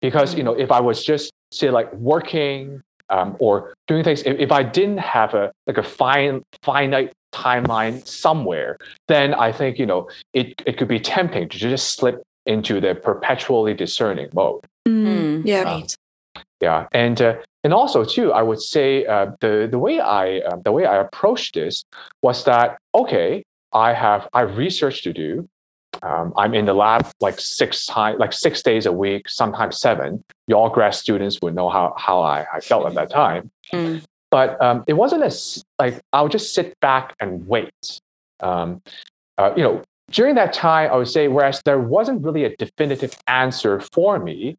[0.00, 4.38] because you know if I was just say like working um, or doing things, if,
[4.38, 9.86] if I didn't have a like a fine finite timeline somewhere, then I think you
[9.86, 14.64] know it it could be tempting to just slip into the perpetually discerning mode.
[14.86, 15.42] Mm.
[15.44, 15.62] Yeah.
[15.62, 15.94] Right.
[16.60, 20.56] Yeah, and uh, and also too, I would say uh, the the way I uh,
[20.64, 21.84] the way I approached this
[22.22, 25.48] was that okay, I have I have research to do.
[26.02, 30.22] Um, I'm in the lab like six time, like six days a week, sometimes seven.
[30.46, 33.50] Your grad students would know how how I, I felt at that time.
[33.72, 34.02] Mm.
[34.30, 38.00] But um, it wasn't as like I would just sit back and wait.
[38.40, 38.82] Um,
[39.38, 43.16] uh, you know, during that time, I would say, whereas there wasn't really a definitive
[43.26, 44.56] answer for me,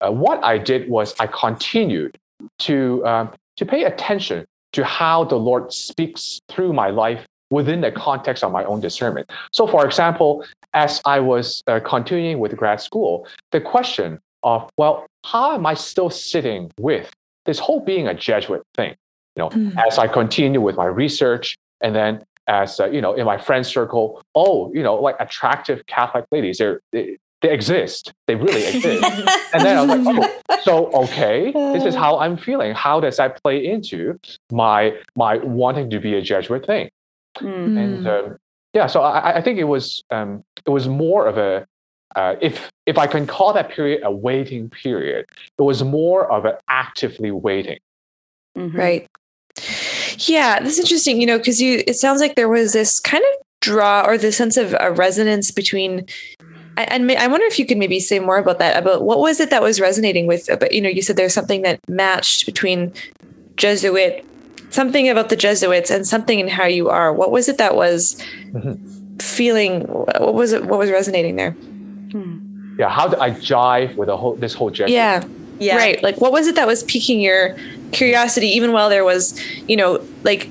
[0.00, 2.18] uh, what I did was I continued
[2.60, 7.92] to um, to pay attention to how the Lord speaks through my life within the
[7.92, 9.30] context of my own discernment.
[9.52, 15.06] So, for example, as I was uh, continuing with grad school, the question of, well,
[15.24, 17.10] how am I still sitting with
[17.44, 18.94] this whole being a Jesuit thing?
[19.36, 19.86] You know, Mm.
[19.86, 23.64] as I continue with my research, and then as uh, you know, in my friend
[23.66, 29.02] circle, oh, you know, like attractive Catholic ladies, they're, they they exist, they really exist.
[29.52, 32.72] and then I was like, oh, so okay, this is how I'm feeling.
[32.72, 34.18] How does that play into
[34.50, 34.80] my
[35.16, 36.88] my wanting to be a Jesuit thing?
[37.38, 37.78] Mm.
[37.78, 38.36] and um,
[38.74, 41.66] yeah so I, I think it was um, it was more of a
[42.16, 45.26] uh, if if I can call that period a waiting period,
[45.58, 47.78] it was more of an actively waiting.
[48.56, 48.76] Mhm.
[48.76, 49.08] Right.
[50.18, 53.42] Yeah, that's interesting, you know, because you it sounds like there was this kind of
[53.60, 56.06] draw or the sense of a resonance between
[56.76, 59.50] and I wonder if you could maybe say more about that about what was it
[59.50, 62.92] that was resonating with but you know you said there's something that matched between
[63.56, 64.24] Jesuit
[64.72, 68.16] something about the Jesuits and something in how you are what was it that was
[68.54, 68.78] Mhm.
[69.22, 71.54] feeling what was it what was resonating there
[72.78, 74.90] Yeah, how did I jive with a whole this whole Jesuit?
[74.94, 75.22] yeah
[75.58, 75.76] Yeah.
[75.76, 76.02] Right.
[76.02, 77.54] Like, what was it that was piquing your
[77.92, 80.48] curiosity, even while there was, you know, like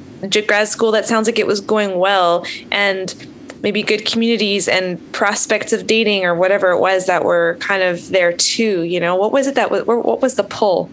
[0.48, 3.14] grad school that sounds like it was going well and
[3.62, 8.10] maybe good communities and prospects of dating or whatever it was that were kind of
[8.10, 9.16] there too, you know?
[9.18, 10.90] What was it that was, what was the pull?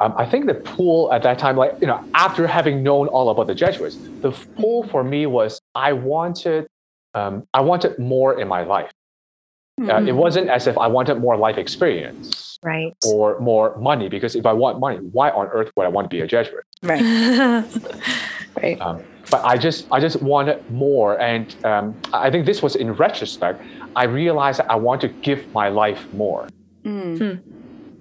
[0.00, 3.28] Um, I think the pull at that time, like you know, after having known all
[3.30, 6.66] about the Jesuits, the pull for me was I wanted,
[7.14, 8.90] um, I wanted more in my life.
[8.90, 10.08] Uh, Mm-hmm.
[10.08, 12.94] it wasn't as if I wanted more life experience Right.
[13.06, 16.14] or more money, because if I want money, why on earth would I want to
[16.14, 16.64] be a Jesuit?
[16.82, 17.00] Right.
[18.62, 18.78] right.
[18.80, 22.92] Um, but I just, I just wanted more, and um, I think this was in
[22.92, 23.62] retrospect.
[23.96, 26.46] I realized that I want to give my life more.
[26.84, 27.40] Mm.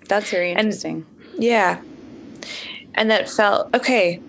[0.10, 1.06] That's very And- interesting.
[1.38, 1.80] Yeah.
[3.00, 4.22] And that felt okay.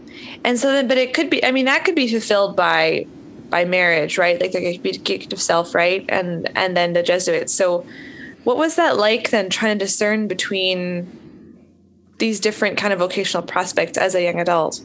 [0.44, 3.06] And so then, but it could be, I mean, that could be fulfilled by,
[3.50, 4.40] by marriage, right?
[4.40, 6.04] Like could gift of self, right?
[6.08, 7.52] And, and then the Jesuits.
[7.52, 7.84] So
[8.44, 11.10] what was that like then trying to discern between
[12.18, 14.80] these different kind of vocational prospects as a young adult?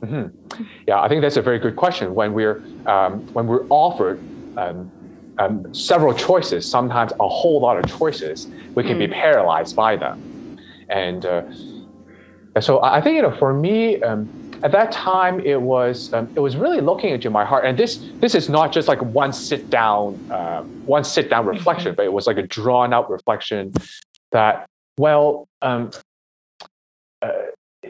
[0.00, 0.26] hmm
[0.86, 2.14] Yeah, I think that's a very good question.
[2.14, 4.20] When we're um, when we're offered
[4.56, 4.90] um,
[5.38, 10.58] um, several choices, sometimes a whole lot of choices, we can be paralyzed by them.
[10.88, 11.42] And uh,
[12.60, 14.28] so I think you know, for me, um,
[14.62, 17.64] at that time, it was um, it was really looking into my heart.
[17.64, 21.94] And this this is not just like one sit down uh, one sit down reflection,
[21.94, 23.72] but it was like a drawn out reflection
[24.30, 24.66] that
[24.98, 25.48] well.
[25.62, 25.90] Um,
[27.22, 27.30] uh,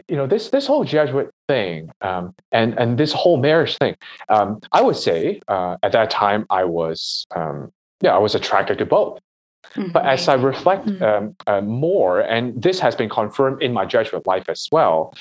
[0.09, 3.95] you know this this whole Jesuit thing um, and and this whole marriage thing.
[4.29, 7.71] Um, I would say uh, at that time I was um,
[8.01, 9.19] yeah I was attracted to both.
[9.93, 11.03] But as I reflect Mhm.
[11.03, 15.15] um, uh, more, and this has been confirmed in my Jesuit life as well,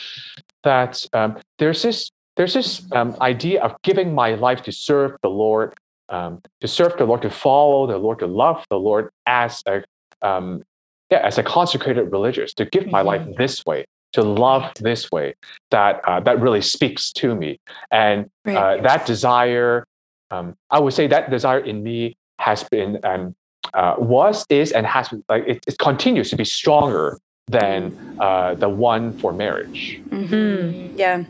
[0.64, 5.30] that um, there's this there's this um, idea of giving my life to serve the
[5.30, 5.74] Lord,
[6.10, 9.84] um, to serve the Lord, to follow the Lord, to love the Lord as a
[10.22, 10.64] um,
[11.10, 15.36] yeah as a consecrated religious, to give my life this way, to love this way.
[15.72, 17.60] That uh, that really speaks to me,
[17.92, 18.58] and Right.
[18.58, 19.86] uh, that desire,
[20.32, 23.36] um, I would say that desire in me has been um,
[23.74, 28.54] uh, was is and has been like it, it continues to be stronger than uh,
[28.56, 30.00] the one for marriage.
[30.10, 30.98] Mhm.
[30.98, 31.24] Yeah.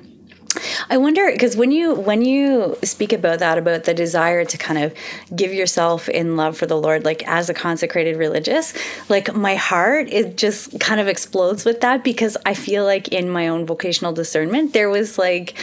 [0.90, 4.84] I wonder because when you when you speak about that about the desire to kind
[4.84, 4.94] of
[5.34, 8.74] give yourself in love for the Lord like as a consecrated religious
[9.08, 13.30] like my heart it just kind of explodes with that because I feel like in
[13.30, 15.54] my own vocational discernment there was like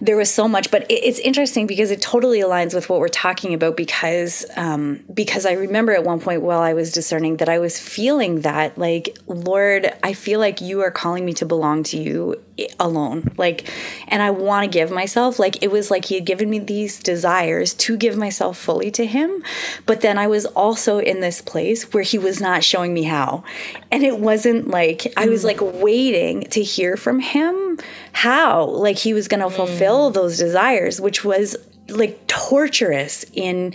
[0.00, 3.08] there was so much but it, it's interesting because it totally aligns with what we're
[3.08, 7.48] talking about because um, because I remember at one point while I was discerning that
[7.48, 11.82] I was feeling that like Lord I feel like you are calling me to belong
[11.84, 12.40] to you
[12.78, 13.32] alone.
[13.36, 13.68] Like
[14.08, 17.00] and I want to give myself like it was like he had given me these
[17.00, 19.42] desires to give myself fully to him
[19.86, 23.44] but then I was also in this place where he was not showing me how.
[23.90, 27.78] And it wasn't like I was like waiting to hear from him
[28.14, 30.14] how like he was going to fulfill mm.
[30.14, 31.56] those desires which was
[31.88, 33.74] like torturous in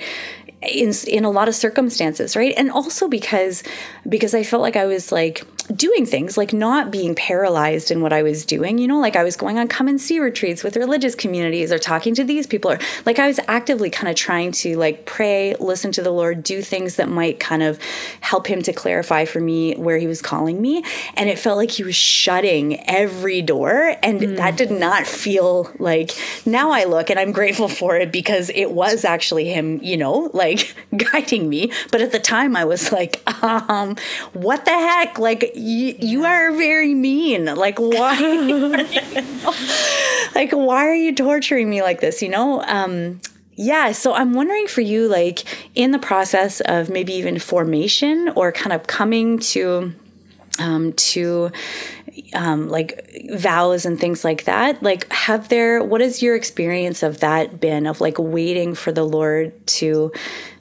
[0.61, 2.53] in in a lot of circumstances, right?
[2.57, 3.63] And also because
[4.07, 8.11] because I felt like I was like doing things like not being paralyzed in what
[8.11, 10.75] I was doing, you know, like I was going on come and see retreats with
[10.75, 14.51] religious communities or talking to these people or like I was actively kind of trying
[14.53, 17.79] to like pray, listen to the Lord, do things that might kind of
[18.21, 20.83] help him to clarify for me where he was calling me,
[21.15, 24.37] and it felt like he was shutting every door and mm.
[24.37, 26.11] that did not feel like
[26.45, 30.31] now I look and I'm grateful for it because it was actually him, you know,
[30.33, 33.95] like guiding me, but at the time I was like, um
[34.33, 35.19] what the heck?
[35.19, 37.45] Like you, you are very mean.
[37.45, 38.19] Like why?
[40.35, 42.21] like why are you torturing me like this?
[42.21, 42.63] You know.
[42.63, 43.21] Um,
[43.61, 45.43] yeah, so I'm wondering for you, like
[45.75, 49.93] in the process of maybe even formation or kind of coming to
[50.59, 51.51] um, to
[52.33, 57.19] um, like vows and things like that like have there what is your experience of
[57.19, 60.11] that been of like waiting for the lord to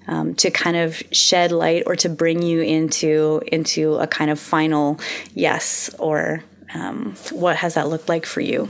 [0.08, 4.40] um, to kind of shed light or to bring you into into a kind of
[4.40, 4.98] final
[5.34, 6.42] yes or
[6.74, 8.68] um, what has that looked like for you?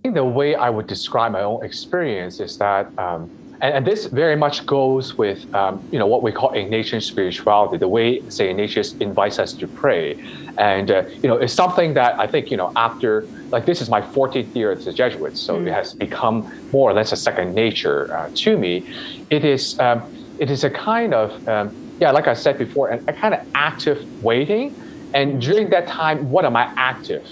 [0.00, 3.30] I think the way I would describe my own experience is that um,
[3.60, 7.76] and, and, this very much goes with um, you know what we call Ignatian spirituality,
[7.76, 10.18] the way Saint Ignatius invites us to pray,
[10.58, 13.88] and uh, you know it's something that I think you know after like this is
[13.88, 15.66] my 14th year as a Jesuit, so mm.
[15.66, 18.86] it has become more or less a second nature uh, to me.
[19.30, 20.02] It is um,
[20.38, 23.46] it is a kind of um, yeah, like I said before, a, a kind of
[23.54, 24.74] active waiting,
[25.12, 27.26] and during that time, what am I active?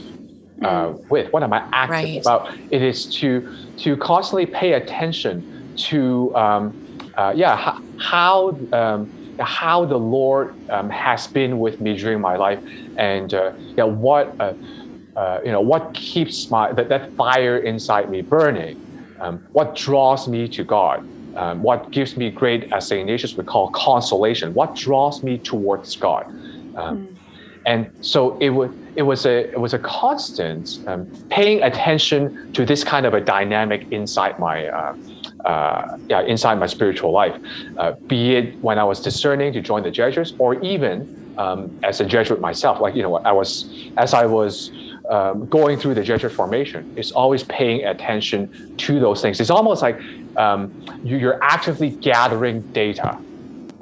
[0.61, 1.09] Uh, mm.
[1.09, 2.21] with what am I active right.
[2.21, 2.53] about?
[2.71, 9.11] It is to to constantly pay attention to um, uh, yeah how um,
[9.41, 12.61] how the Lord um, has been with me during my life,
[12.97, 14.55] and uh, yeah what uh,
[15.17, 18.77] uh, you know what keeps my that, that fire inside me burning,
[19.21, 21.07] um, what draws me to God.
[21.37, 23.03] Um, what gives me great, as St.
[23.03, 26.27] Ignatius would call consolation, what draws me towards God.
[26.75, 27.17] Um, mm.
[27.64, 32.64] And so it would it was a it was a constant um, paying attention to
[32.64, 34.97] this kind of a dynamic inside my uh,
[35.44, 37.37] yeah, inside my spiritual life,
[37.79, 42.01] uh, be it when I was discerning to join the Jesuits or even um, as
[42.01, 42.81] a Jesuit myself.
[42.81, 44.70] Like, you know, I was, as I was
[45.09, 49.40] um, going through the Jesuit formation, it's always paying attention to those things.
[49.40, 50.01] It's almost like
[50.37, 50.72] um,
[51.03, 53.18] you, are actively gathering data.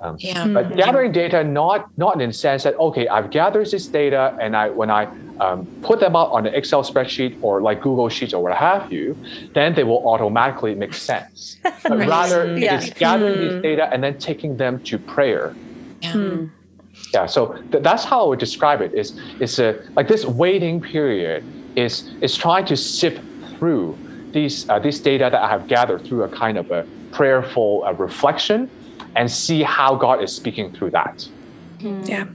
[0.01, 0.47] Um, yeah.
[0.47, 0.77] But mm-hmm.
[0.77, 4.69] gathering data, not not in the sense that okay, I've gathered this data, and I
[4.69, 5.09] when I
[5.41, 8.93] um, put them up on an Excel spreadsheet or like Google Sheets or what have
[8.93, 9.17] you,
[9.55, 11.59] then they will automatically make sense.
[11.83, 12.09] But right.
[12.09, 12.79] rather, yeah.
[12.79, 13.51] it's gathering mm.
[13.53, 15.55] these data and then taking them to prayer.
[16.03, 16.13] Yeah.
[16.13, 16.51] Mm.
[17.15, 17.27] Yeah.
[17.27, 18.93] So th- that's how I would describe it.
[18.95, 21.45] Is is a like this waiting period
[21.77, 23.21] is is trying to sift
[23.57, 23.97] through
[24.33, 27.93] these uh, these data that I have gathered through a kind of a prayerful uh,
[27.93, 28.69] reflection
[29.15, 31.29] and see how God is speaking through that.
[31.79, 32.09] Mm.
[32.09, 32.27] Yeah.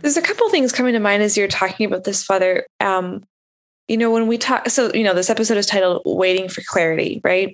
[0.00, 2.66] There's a couple things coming to mind as you're talking about this, Father.
[2.80, 3.24] Um,
[3.88, 7.20] you know, when we talk, so, you know, this episode is titled Waiting for Clarity,
[7.24, 7.48] right?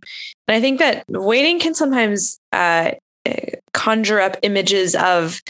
[0.47, 2.93] And I think that waiting can sometimes uh,
[3.73, 5.41] conjure up images of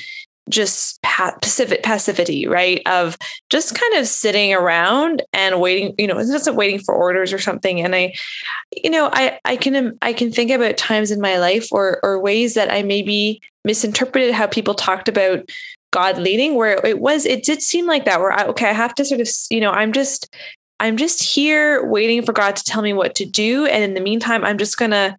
[0.48, 2.80] just passive, passivity, right?
[2.86, 3.18] Of
[3.50, 7.38] just kind of sitting around and waiting, you know, it's just waiting for orders or
[7.40, 7.80] something.
[7.80, 8.14] And I,
[8.72, 12.20] you know, I, I can, I can think about times in my life or, or
[12.20, 15.50] ways that I maybe misinterpreted how people talked about
[15.96, 18.94] God leading, where it was, it did seem like that, where I, okay, I have
[18.96, 20.34] to sort of, you know, I'm just,
[20.78, 23.64] I'm just here waiting for God to tell me what to do.
[23.64, 25.16] And in the meantime, I'm just going to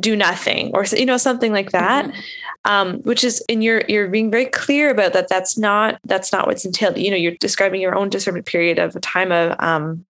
[0.00, 2.06] do nothing or, you know, something like that.
[2.06, 2.20] Mm-hmm.
[2.64, 5.28] Um, which is, and you're, you're being very clear about that.
[5.28, 6.96] That's not, that's not what's entailed.
[6.96, 10.04] You know, you're describing your own discernment period of a time of, um,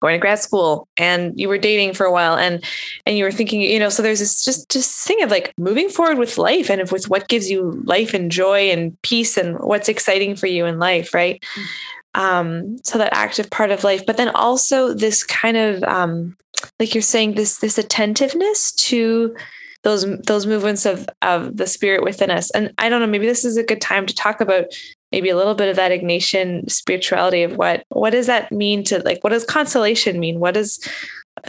[0.00, 2.64] going to grad school and you were dating for a while and
[3.06, 5.88] and you were thinking you know so there's this just just thing of like moving
[5.88, 9.88] forward with life and with what gives you life and joy and peace and what's
[9.88, 12.20] exciting for you in life right mm-hmm.
[12.20, 16.36] um so that active part of life but then also this kind of um
[16.78, 19.34] like you're saying this this attentiveness to
[19.82, 23.44] those those movements of of the spirit within us and i don't know maybe this
[23.44, 24.64] is a good time to talk about
[25.12, 29.00] maybe a little bit of that Ignatian spirituality of what what does that mean to
[29.00, 30.40] like what does consolation mean?
[30.40, 30.80] What does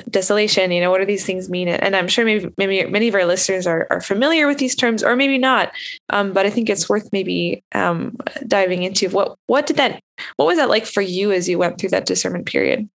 [0.09, 0.71] desolation?
[0.71, 1.67] You know, what do these things mean?
[1.67, 5.03] And I'm sure maybe maybe many of our listeners are are familiar with these terms,
[5.03, 5.71] or maybe not.
[6.09, 8.15] Um, but I think it's worth maybe um,
[8.47, 10.01] diving into what what did that
[10.35, 12.89] what was that like for you as you went through that discernment period?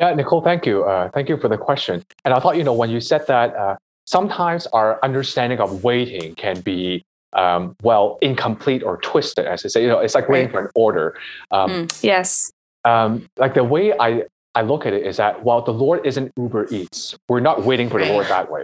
[0.00, 0.84] Yeah, Nicole, thank you.
[0.84, 2.04] Uh, thank you for the question.
[2.24, 6.34] And I thought, you know, when you said that, uh, sometimes our understanding of waiting
[6.34, 7.04] can be
[7.34, 9.82] um, well incomplete or twisted, as I say.
[9.82, 10.52] You know, it's like waiting right.
[10.52, 11.16] for an order.
[11.50, 12.52] Um, mm, yes.
[12.84, 14.24] Um, like the way I
[14.56, 17.16] I look at it is that while the Lord isn't Uber Eats.
[17.28, 18.62] We're not waiting for the Lord that way.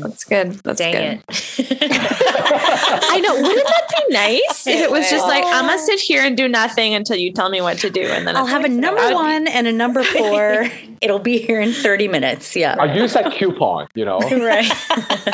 [0.00, 0.52] That's good.
[0.62, 1.24] That's Dang good.
[1.28, 1.78] it.
[3.10, 3.34] I know.
[3.34, 6.46] Wouldn't that be nice if it was just like I'm gonna sit here and do
[6.46, 9.00] nothing until you tell me what to do, and then I'll it's have a number
[9.00, 10.68] that would one and a number four.
[11.00, 12.54] It'll be here in 30 minutes.
[12.54, 12.76] Yeah.
[12.78, 14.18] I use that coupon, you know.
[14.20, 14.70] right.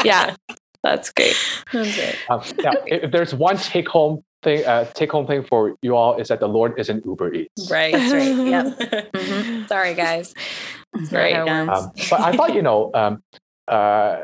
[0.05, 0.35] yeah,
[0.83, 1.37] that's great.
[1.73, 2.17] That's it.
[2.29, 5.95] Um, yeah, if, if there's one take home thing, uh, take home thing for you
[5.97, 7.71] all is that the Lord is an Uber Eats.
[7.71, 7.93] Right.
[7.93, 8.47] That's right.
[8.47, 8.71] Yeah.
[9.15, 9.69] Mhm.
[9.69, 10.35] Sorry, guys.
[10.95, 11.35] That's right.
[11.35, 11.67] how it Yeah.
[11.69, 11.83] works.
[11.83, 13.23] Um, but I thought, you know, um,
[13.69, 14.19] uh,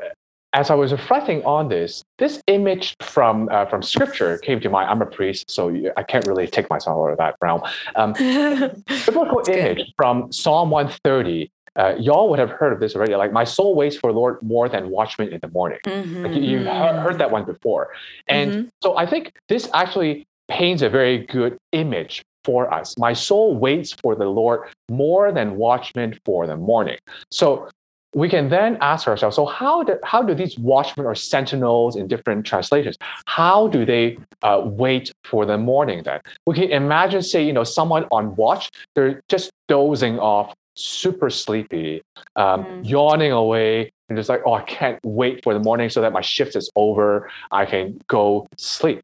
[0.52, 4.88] as I was reflecting on this, this image from uh, from Scripture came to mind.
[4.88, 7.60] I'm a priest, so I can't really take myself out of that realm.
[7.94, 8.12] Um,
[9.06, 11.50] biblical image from Psalm 130.
[11.76, 13.14] Uh, y'all would have heard of this already.
[13.14, 15.78] Like, my soul waits for the Lord more than watchmen in the morning.
[15.86, 16.24] Mhm.
[16.24, 17.90] Like, you, you've he- heard that one before.
[18.28, 18.68] And Mhm.
[18.82, 22.96] so I think this actually paints a very good image for us.
[22.98, 26.98] My soul waits for the Lord more than watchmen for the morning.
[27.30, 27.68] So
[28.14, 32.06] we can then ask ourselves, so how do, how do these watchmen or sentinels in
[32.06, 36.20] different translations, how do they uh, wait for the morning then?
[36.46, 42.02] We can imagine, say, you know, someone on watch, they're just dozing off, super sleepy,
[42.36, 42.88] um, Mm.
[42.88, 46.20] yawning away, and just like, oh, I can't wait for the morning so that my
[46.20, 47.28] shift is over.
[47.50, 49.02] I can go sleep.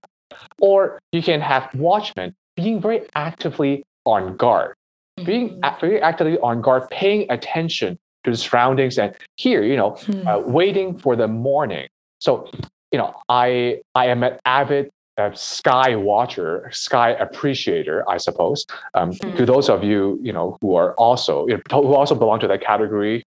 [0.60, 4.74] Or you can have watchmen being very actively on guard,
[5.24, 9.90] being a- very actively on guard, paying attention to the surroundings and here, you know,
[9.90, 10.28] Hmm.
[10.28, 11.88] uh, waiting for the morning.
[12.20, 12.48] So,
[12.92, 14.90] you know, I I am an avid
[15.22, 18.66] uh, sky watcher, sky appreciator, I suppose.
[18.94, 19.36] Um, Hmm.
[19.36, 22.48] To those of you, you know, who are also you know, who also belong to
[22.48, 23.24] that category,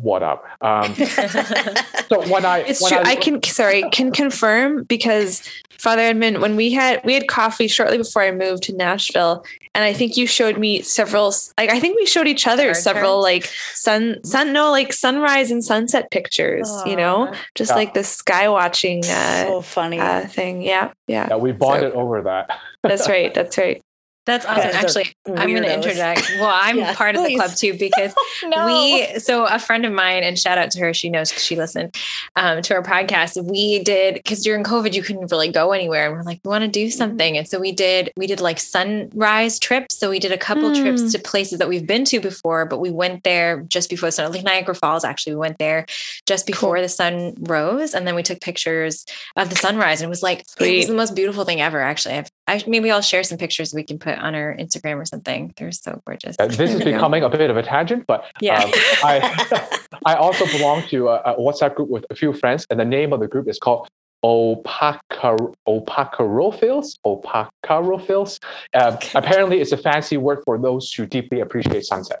[0.00, 0.44] what up?
[0.60, 3.02] Um, so when I It's when true.
[3.04, 5.42] I can sorry can confirm because
[5.78, 9.84] Father Edmund, when we had we had coffee shortly before I moved to Nashville, and
[9.84, 13.22] I think you showed me several like I think we showed each other several turns?
[13.24, 16.70] like sun sun no like sunrise and sunset pictures.
[16.86, 17.76] You know, just Yeah.
[17.76, 19.98] like the sky watching uh, so funny.
[20.00, 20.62] uh, thing.
[20.62, 21.28] Yeah, yeah.
[21.30, 22.58] yeah, we bonded over that.
[22.82, 23.32] That's right.
[23.34, 23.82] That's right.
[24.28, 24.70] That's awesome.
[24.74, 26.30] Actually, I'm going to interject.
[26.38, 28.14] Well, I'm Yeah, part of the club too because
[28.44, 28.66] no.
[28.66, 31.96] we so a friend of mine and shout out to her she knows she listened
[32.36, 33.42] um, to our podcast.
[33.42, 36.62] We did because during covid you couldn't really go anywhere and we're like we want
[36.62, 37.36] to do something.
[37.38, 39.96] And so we did we did like sunrise trips.
[39.98, 40.82] So we did a couple Hmm.
[40.82, 44.12] trips to places that we've been to before but we went there just before the
[44.12, 45.86] sun like niagara falls actually we went there
[46.26, 50.10] just before the sun rose and then we took pictures of the sunrise and it
[50.10, 52.16] was like it was the most beautiful thing ever actually.
[52.16, 55.52] I've, I, maybe i'll share some pictures we can put on our instagram or something
[55.56, 56.92] they're so gorgeous Uh, this is There we go.
[56.96, 58.70] becoming a bit of a tangent, but yeah um,
[59.04, 59.78] I
[60.10, 63.12] I also belong to a, a WhatsApp group with a few friends, and the name
[63.12, 63.88] of the group is called
[64.24, 66.98] Opacar Opacarophils.
[67.06, 68.38] Opacarophils.
[68.74, 72.20] Um, Apparently, it's a fancy word for those who deeply appreciate sunset.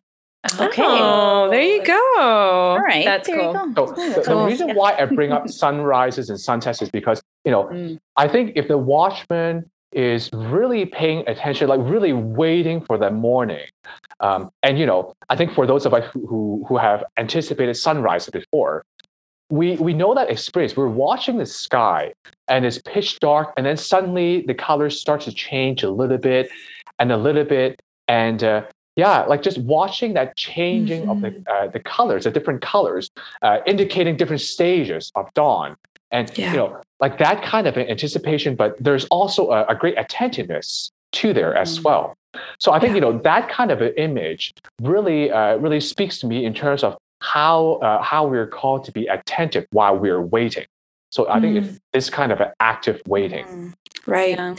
[0.58, 0.82] Okay.
[0.84, 2.14] Oh, there you go.
[2.18, 3.04] All right.
[3.04, 3.72] That's there you cool.
[3.72, 3.86] go.
[3.94, 4.46] So the, the cool.
[4.46, 7.98] reason why I bring up sunrises and sunsets is because you know Mm.
[8.16, 13.66] I think if the watchman is really paying attention, like really waiting for the morning,
[14.20, 17.74] um, and you know, I think for those of us who who, who have anticipated
[17.74, 18.84] sunrise before,
[19.50, 20.76] we we know that experience.
[20.76, 22.12] We're watching the sky,
[22.46, 26.48] and it's pitch dark, and then suddenly the colors start to change a little bit,
[27.00, 28.62] and a little bit, and uh,
[28.94, 33.10] yeah, like just watching that changing of the uh, the colors, the different colors,
[33.42, 35.76] uh, indicating different stages of dawn,
[36.10, 36.50] and Yeah.
[36.52, 38.54] you know, like that kind of anticipation.
[38.56, 41.84] But there's also a, a great attentiveness to there as Mm.
[41.84, 42.14] well.
[42.58, 46.26] So I think you know that kind of an image really uh, really speaks to
[46.26, 50.66] me in terms of how uh, how we're called to be attentive while we're waiting.
[51.10, 53.46] So I think it's this kind of an active waiting.
[53.46, 53.72] Mm.
[54.06, 54.36] Right.
[54.36, 54.54] Yeah.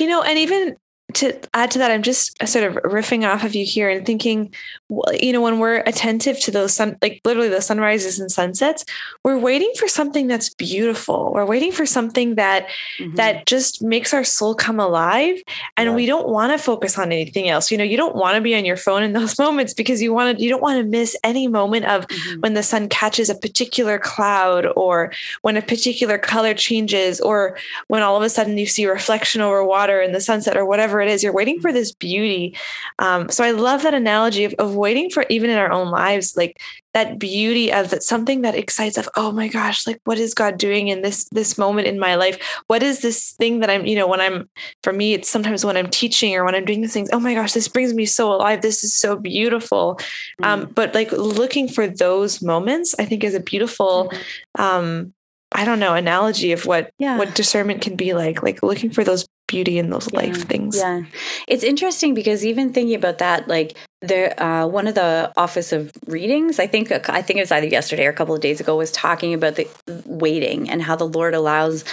[0.00, 0.76] You know, and even
[1.14, 4.52] to add to that, I'm just sort of riffing off of you here and thinking,
[4.88, 8.84] well, you know, when we're attentive to those sun, like literally the sunrises and sunsets,
[9.24, 11.32] we're waiting for something that's beautiful.
[11.34, 12.66] We're waiting for something that
[12.98, 13.16] Mhm.
[13.16, 15.36] that just makes our soul come alive,
[15.76, 15.94] and Yeah.
[15.94, 17.70] we don't want to focus on anything else.
[17.70, 20.12] You know, you don't want to be on your phone in those moments because you
[20.14, 20.42] want to.
[20.42, 22.40] You don't want to miss any moment of Mhm.
[22.42, 27.56] when the sun catches a particular cloud or when a particular color changes or
[27.88, 31.01] when all of a sudden you see reflection over water in the sunset or whatever
[31.02, 32.56] it is you're waiting for this beauty.
[32.98, 36.36] Um, so i love that analogy of, of waiting for even in our own lives
[36.36, 36.60] like
[36.94, 40.58] that beauty of that something that excites of oh my gosh like what is god
[40.58, 42.38] doing in this this moment in my life?
[42.66, 44.48] What is this thing that i'm you know when i'm
[44.82, 47.34] for me it's sometimes when i'm teaching or when i'm doing these things oh my
[47.34, 48.62] gosh this brings me so alive.
[48.62, 49.98] This is so beautiful
[50.42, 54.12] um, but like looking for those moments i think is a beautiful
[54.58, 55.12] um
[55.52, 57.18] i don't know analogy of what yeah.
[57.18, 60.76] what discernment can be like like looking for those beauty in those life things.
[60.76, 61.02] Yeah,
[61.46, 65.92] it's interesting because even thinking about that, like there, uh, one of the Office of
[66.06, 68.76] Readings, I think, I think it was either yesterday or a couple of days ago,
[68.76, 69.68] was talking about the
[70.06, 71.84] waiting and how the Lord allows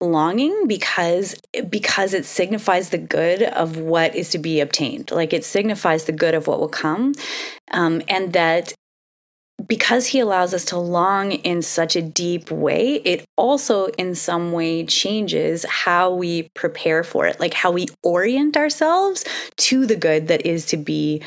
[0.00, 1.34] longing because
[1.68, 6.12] because it signifies the good of what is to be obtained like it signifies the
[6.12, 7.12] good of what will come
[7.72, 8.72] um, and that
[9.66, 14.52] because he allows us to long in such a deep way, it also in some
[14.52, 19.24] way changes how we prepare for it, like how we orient ourselves
[19.58, 21.22] to the good that is to be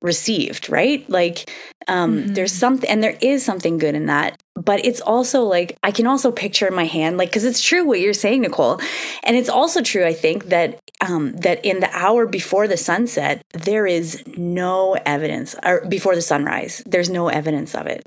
[0.00, 1.08] received, right?
[1.10, 1.50] Like
[1.88, 2.34] um Mhm.
[2.34, 4.36] there's something and there is something good in that.
[4.54, 7.84] But it's also like I can also picture in my hand, like because it's true
[7.84, 8.80] what you're saying, Nicole.
[9.24, 10.78] And it's also true, I think, that
[11.08, 16.22] um that in the hour before the sunset, there is no evidence or before the
[16.22, 18.06] sunrise, there's no evidence of it.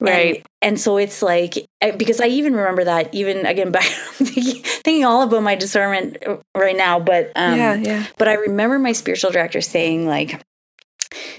[0.00, 0.44] Right.
[0.60, 1.66] And, so it's like
[1.96, 6.38] because I even remember that even again back thinking, thinking all about my discernment uh,
[6.56, 8.06] right now, but um yeah, yeah.
[8.18, 10.42] but I remember my spiritual director saying, like,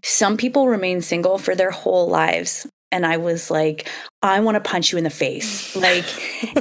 [0.04, 2.68] some people remain single for their whole lives.
[2.94, 3.90] And I was like,
[4.22, 5.76] I want to punch you in the face.
[5.84, 6.06] Like,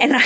[0.03, 0.23] and I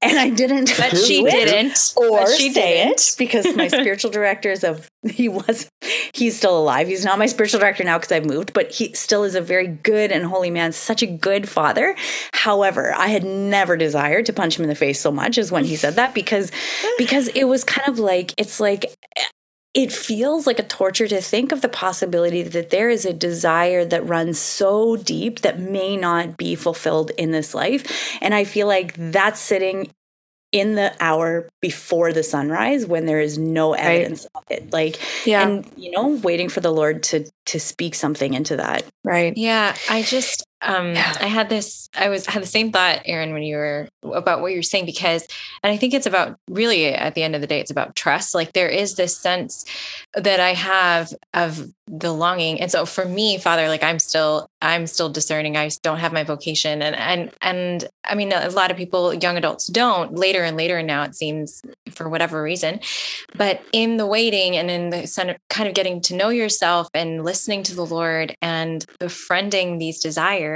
[0.00, 1.92] and I didn't But she didn't.
[1.96, 3.00] or she say didn't.
[3.00, 5.68] it because my spiritual director is a he was
[6.14, 6.88] he's still alive.
[6.88, 9.66] He's not my spiritual director now because I've moved, but he still is a very
[9.66, 11.94] good and holy man, such a good father.
[12.32, 15.64] However, I had never desired to punch him in the face so much as when
[15.64, 16.50] he said that because
[16.96, 18.86] because it was kind of like it's like
[19.78, 23.84] it feels like a torture to think of the possibility that there is a desire
[23.84, 28.18] that runs so deep that may not be fulfilled in this life.
[28.20, 29.12] And I feel like mm-hmm.
[29.12, 29.88] that's sitting
[30.50, 34.72] in the hour before the sunrise when there is no evidence of it.
[34.72, 35.46] Like, Yeah.
[35.46, 38.82] and you know, waiting for the Lord to to speak something into that.
[39.04, 39.32] right.
[39.36, 41.14] Yeah, I just um Yeah.
[41.20, 44.52] I had this I was had the same thought Erin when you were about what
[44.52, 45.26] you were saying because
[45.62, 48.34] and I think it's about really at the end of the day it's about trust.
[48.34, 49.64] Like there is this sense
[50.14, 52.60] that I have of the longing.
[52.60, 55.56] And so for me father like I'm still I'm still discerning.
[55.56, 56.82] I don't have my vocation.
[56.82, 60.82] And and and I mean a lot of people young adults don't later and later
[60.82, 62.80] now it seems for whatever reason.
[63.36, 67.62] But in the waiting and in the kind of getting to know yourself and listening
[67.64, 70.47] to the lord and befriending these desires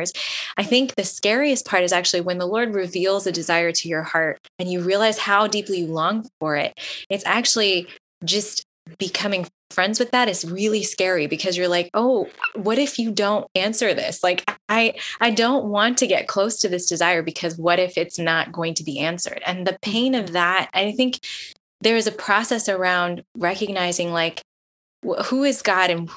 [0.57, 4.03] i think the scariest part is actually when the lord reveals a desire to your
[4.03, 6.79] heart and you realize how deeply you long for it
[7.09, 7.87] it's actually
[8.25, 8.65] just
[8.99, 13.47] becoming friends with that is really scary because you're like oh what if you don't
[13.55, 14.23] answer this?
[14.23, 18.19] Like i i don't want to get close to this desire because what if it's
[18.19, 19.43] not going to be answered?
[19.47, 21.21] And the pain of that i think
[21.81, 24.43] there is a process around recognizing like
[25.07, 26.11] wh- who is god and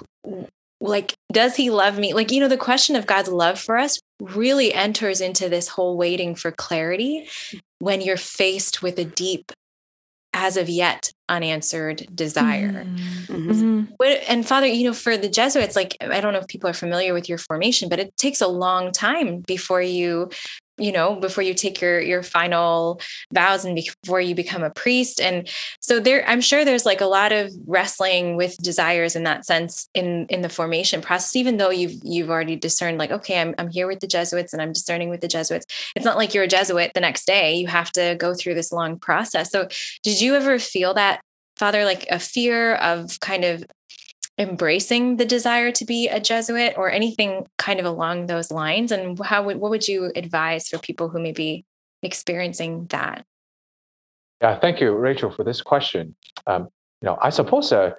[0.85, 3.99] like does he love me like you know the question of god's love for us
[4.19, 7.27] really enters into this whole waiting for clarity
[7.79, 9.51] when you're faced with a deep
[10.33, 12.85] as of yet unanswered desire
[13.29, 13.45] Mhm.
[13.49, 13.87] Mhm.
[13.97, 16.73] what, and Father, you know, for the Jesuits, like I don't know if people are
[16.73, 20.29] familiar with your formation, but it takes a long time before you,
[20.77, 22.99] you know, before you take your your final
[23.33, 25.21] vows and before you become a priest.
[25.21, 25.49] And
[25.79, 29.89] so there, I'm sure there's like a lot of wrestling with desires in that sense
[29.93, 31.35] in in the formation process.
[31.35, 34.61] Even though you've you've already discerned, like, okay, I'm I'm here with the Jesuits and
[34.61, 35.65] I'm discerning with the Jesuits.
[35.95, 37.55] It's not like you're a Jesuit the next day.
[37.55, 39.51] You have to go through this long process.
[39.51, 39.67] So
[40.03, 41.21] did you ever feel that
[41.57, 43.63] father like a fear of kind of
[44.37, 49.17] embracing the desire to be a jesuit or anything kind of along those lines and
[49.23, 51.63] how would what would you advise for people who may be
[52.03, 53.25] experiencing that
[54.41, 56.15] Yeah, thank you, Rachel, for this question.
[56.45, 56.63] Um,
[57.01, 57.91] you know, I suppose uh,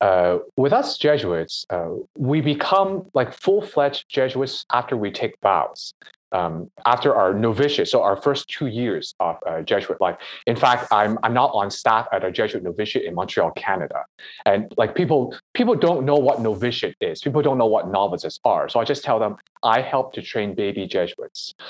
[0.00, 5.94] uh, with us Jesuits, uh, we become like full-fledged Jesuits after we take vows.
[6.32, 10.16] Um, after our novitiate, so our first two years of uh, Jesuit life.
[10.46, 14.04] In fact, I'm I'm not on staff at a Jesuit novitiate in Montreal, Canada,
[14.46, 17.20] and like people people don't know what novitiate is.
[17.20, 18.68] People don't know what novices are.
[18.70, 21.54] So I just tell them I help to train baby Jesuits.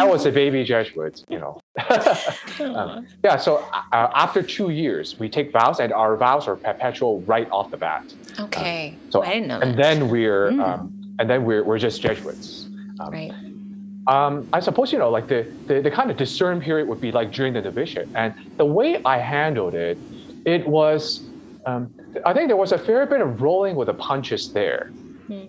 [0.00, 1.60] I was a baby Jesuit, you know.
[2.60, 7.20] Um, yeah, so uh, after two years, we take vows, and our vows are perpetual
[7.22, 8.04] right off the bat.
[8.40, 10.64] okay so- i didn't know And that then we're Mm.
[10.66, 12.66] um, and then we're, we're just Jesuits.
[13.00, 13.32] Um, right
[14.06, 17.10] um, I suppose you know, like the, the the kind of discern period would be
[17.12, 19.98] like during the division, and the way I handled it,
[20.44, 21.22] it was,
[21.64, 21.92] um,
[22.26, 24.92] I think there was a fair bit of rolling with the punches there.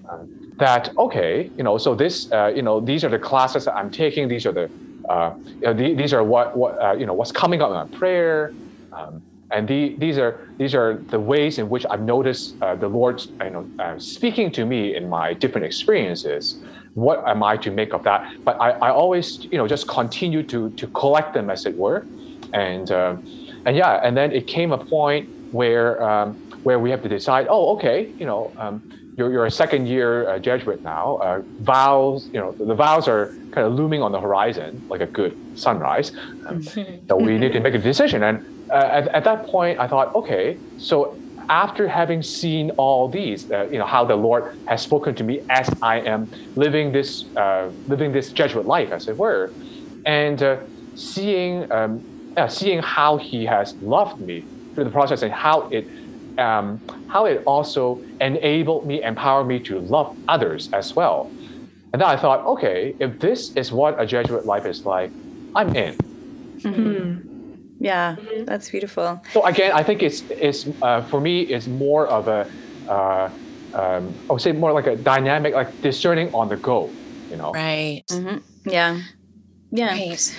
[0.10, 3.76] Um, that okay, you know, so this, uh, you know, these are the classes that
[3.76, 4.30] I'm taking.
[4.30, 4.70] These are the,
[5.10, 7.92] uh, you know, the, these are what what uh, you know what's coming up in
[7.92, 8.54] my prayer.
[8.94, 12.88] Um, and the, these are these are the ways in which I've noticed uh, the
[12.88, 16.64] Lord, you know, uh, speaking to me in my different experiences.
[16.96, 18.44] What am I to make of that?
[18.44, 22.06] But I, I always, you know, just continue to to collect them as it were,
[22.54, 23.16] and uh,
[23.66, 27.48] and yeah, and then it came a point where um, where we have to decide.
[27.50, 28.82] Oh, okay, you know, um,
[29.18, 31.18] you're, you're a second year uh, Jesuit now.
[31.18, 35.06] Uh, vows, you know, the vows are kind of looming on the horizon like a
[35.06, 36.12] good sunrise.
[36.46, 36.62] Um,
[37.08, 38.24] so we need to make a decision.
[38.24, 41.18] And uh, at, at that point, I thought, okay, so
[41.50, 45.42] after having seen all these, uh, you know, how the Lord has spoken to me
[45.50, 49.52] as I am living this, uh, living this Jesuit life, as it were,
[50.06, 50.58] and uh,
[50.96, 52.04] seeing, um,
[52.50, 55.88] seeing how He has loved me through the process and how it
[56.38, 61.32] um, how it also enabled me, empowered me to love others as well.
[61.94, 65.12] And then I thought, okay, if this is what a Jesuit life is like,
[65.56, 65.96] I'm in.
[66.60, 67.35] Mm-hmm.
[67.80, 68.16] Yeah,
[68.46, 69.22] that's beautiful.
[69.32, 72.48] So again, I think it's it's uh, for me it's more of a
[72.88, 73.30] uh,
[73.74, 76.90] um, I would say more like a dynamic, like discerning on the go.
[77.30, 78.04] You know, right?
[78.12, 78.70] Mm-hmm.
[78.70, 79.02] Yeah,
[79.72, 79.88] yeah.
[79.94, 80.36] Right.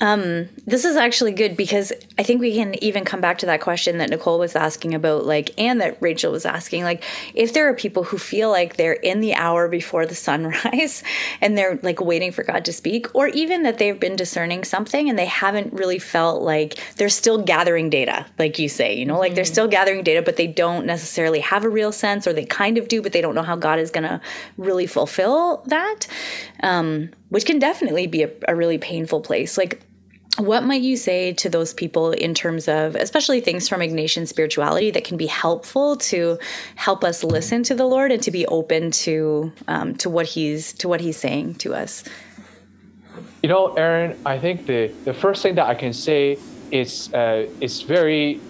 [0.00, 3.60] Um, this is actually good because I think we can even come back to that
[3.60, 7.68] question that Nicole was asking about, like, and that Rachel was asking, like, if there
[7.68, 11.02] are people who feel like they're in the hour before the sunrise
[11.42, 15.10] and they're like waiting for God to speak, or even that they've been discerning something
[15.10, 19.18] and they haven't really felt like they're still gathering data, like you say, you know,
[19.18, 22.46] like they're still gathering data, but they don't necessarily have a real sense, or they
[22.46, 24.18] kind of do, but they don't know how God is going to
[24.56, 26.06] really fulfill that,
[26.62, 29.58] um, which can definitely be a, a really painful place.
[29.58, 29.82] Like,
[30.38, 34.90] what might you say to those people in terms of especially things from ignatian spirituality
[34.90, 36.38] that can be helpful to
[36.76, 40.72] help us listen to the lord and to be open to um, to what he's
[40.74, 42.04] to what he's saying to us?
[43.42, 46.38] You know Erin i think the the first thing that i can say
[46.70, 48.40] is uh, is very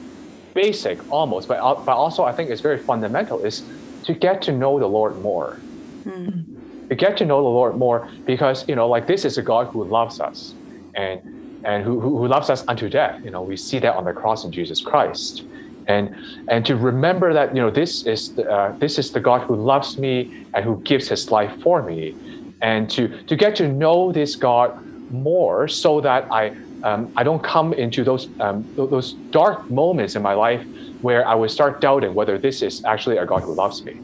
[0.53, 3.63] basic almost but, uh, but also i think it's very fundamental is
[4.05, 5.59] to get to know the lord more.
[6.05, 6.89] Mm.
[6.89, 9.69] to get to know the lord more because you know like this is a god
[9.69, 10.55] who loves us.
[10.95, 13.21] And and who, who loves us unto death.
[13.25, 15.45] You know, we see that on the cross in Jesus Christ.
[15.87, 16.15] And,
[16.49, 19.57] and to remember that you know this is the, uh, this is the God who
[19.57, 22.15] loves me and who gives His life for me,
[22.61, 24.79] and to to get to know this God
[25.11, 26.55] more, so that I
[26.85, 30.65] um, I don't come into those um, those dark moments in my life
[31.01, 33.95] where I would start doubting whether this is actually a God who loves me.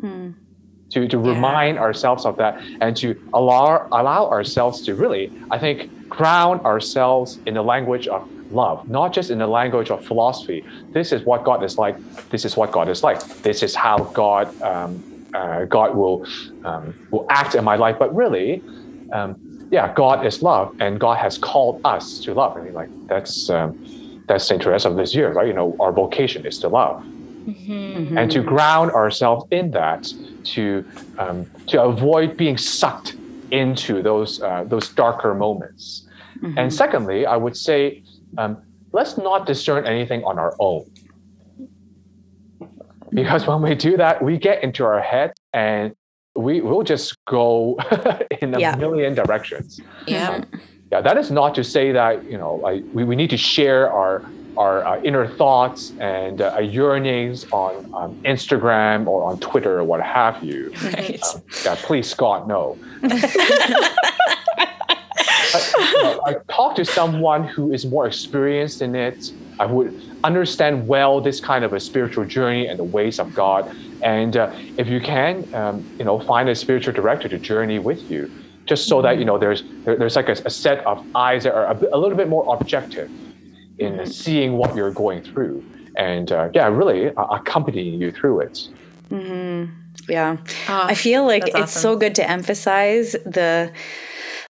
[0.00, 0.34] Mm.
[0.90, 1.28] To, to yeah.
[1.30, 7.38] remind ourselves of that and to allow allow ourselves to really, I think, ground ourselves
[7.46, 10.62] in the language of love, not just in the language of philosophy.
[10.90, 11.96] This is what God is like.
[12.28, 13.18] This is what God is like.
[13.42, 15.02] This is how God um,
[15.34, 16.26] uh, God will
[16.64, 17.96] um, will act in my life.
[17.98, 18.62] But really,
[19.12, 19.36] um,
[19.70, 22.56] yeah, God is love, and God has called us to love.
[22.58, 23.70] I mean, like that's um,
[24.28, 25.46] that's Saint Teresa of Lisieux, right?
[25.46, 27.02] You know, our vocation is to love.
[27.46, 28.16] Mm-hmm.
[28.18, 30.12] And to ground ourselves in that,
[30.54, 30.84] to
[31.18, 33.16] um, to avoid being sucked
[33.50, 36.01] into those uh, those darker moments.
[36.42, 36.58] Mm-hmm.
[36.58, 38.02] And secondly, I would say
[38.36, 38.62] um,
[38.92, 40.90] let's not discern anything on our own.
[43.10, 45.94] Because when we do that, we get into our head and
[46.34, 47.78] we will just go
[48.40, 48.74] in a yeah.
[48.76, 49.80] million directions.
[50.06, 50.30] Yeah.
[50.30, 50.46] Um,
[50.90, 51.00] yeah.
[51.02, 54.24] That is not to say that you know like we, we need to share our
[54.56, 60.02] our uh, inner thoughts and uh, yearnings on um, Instagram or on Twitter or what
[60.02, 60.72] have you.
[60.82, 61.22] Right.
[61.22, 62.76] Um, yeah, please, Scott, no.
[65.54, 69.32] I, I talk to someone who is more experienced in it.
[69.58, 73.74] I would understand well this kind of a spiritual journey and the ways of God.
[74.02, 78.10] And uh, if you can, um, you know, find a spiritual director to journey with
[78.10, 78.30] you,
[78.66, 81.54] just so that you know there's there, there's like a, a, set of eyes that
[81.54, 83.10] are a, a little bit more objective
[83.78, 84.04] in mm-hmm.
[84.04, 85.64] seeing what you're going through
[85.96, 88.68] and uh, yeah really uh, accompanying you through it
[89.10, 89.72] mm-hmm.
[90.08, 90.36] yeah
[90.68, 91.82] oh, i feel like it's awesome.
[91.82, 93.70] so good to emphasize the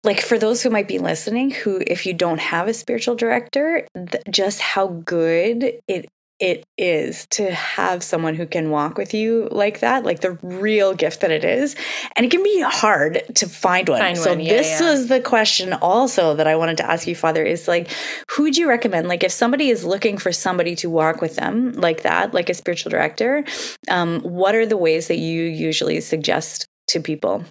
[0.04, 3.88] like for those who might be listening who if you don't have a spiritual director
[3.96, 6.08] th- just how good it
[6.40, 10.94] it is to have someone who can walk with you like that, like the real
[10.94, 11.76] gift that it is.
[12.16, 14.00] And it can be hard to find one.
[14.00, 14.42] Find so one.
[14.42, 14.92] Yeah, this yeah.
[14.92, 17.90] was the question also that I wanted to ask you, Father, is like,
[18.30, 19.08] who would you recommend?
[19.08, 22.54] Like if somebody is looking for somebody to walk with them like that, like a
[22.54, 23.44] spiritual director,
[23.90, 27.46] um, what are the ways that you usually suggest to people?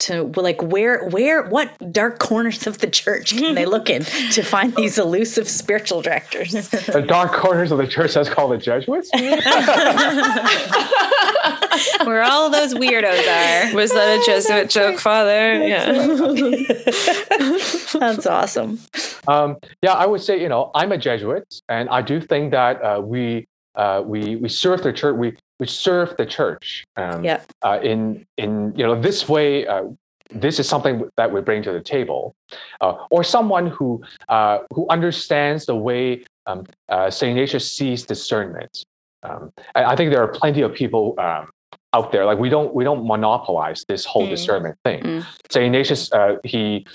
[0.00, 4.42] To like where where what dark corners of the church can they look in to
[4.42, 6.52] find these elusive spiritual directors?
[6.52, 9.10] The dark corners of the church that's called the jesuits?
[12.04, 13.74] Where all those weirdos are.
[13.74, 15.66] Was that a jesuit joke father?
[15.66, 15.86] Yeah.
[17.98, 18.78] that's awesome.
[19.26, 22.82] Um, yeah i would say you know i'm a jesuit and i do think that
[22.82, 26.84] uh, we uh, we we serve the church we which serve the church.
[26.96, 27.40] Um, yeah.
[27.62, 29.84] Uh, in in you know this way, uh,
[30.30, 32.34] this is something that we bring to the table,
[32.80, 38.84] uh, or someone who uh, who understands the way um, uh, Saint Ignatius sees discernment.
[39.22, 41.48] Um, I, I, think there are plenty of people um,
[41.94, 42.24] out there.
[42.24, 44.30] Like we don't we don't monopolize this whole mm.
[44.30, 45.02] discernment thing.
[45.02, 45.26] Mm.
[45.50, 46.86] Saint Ignatius, uh, he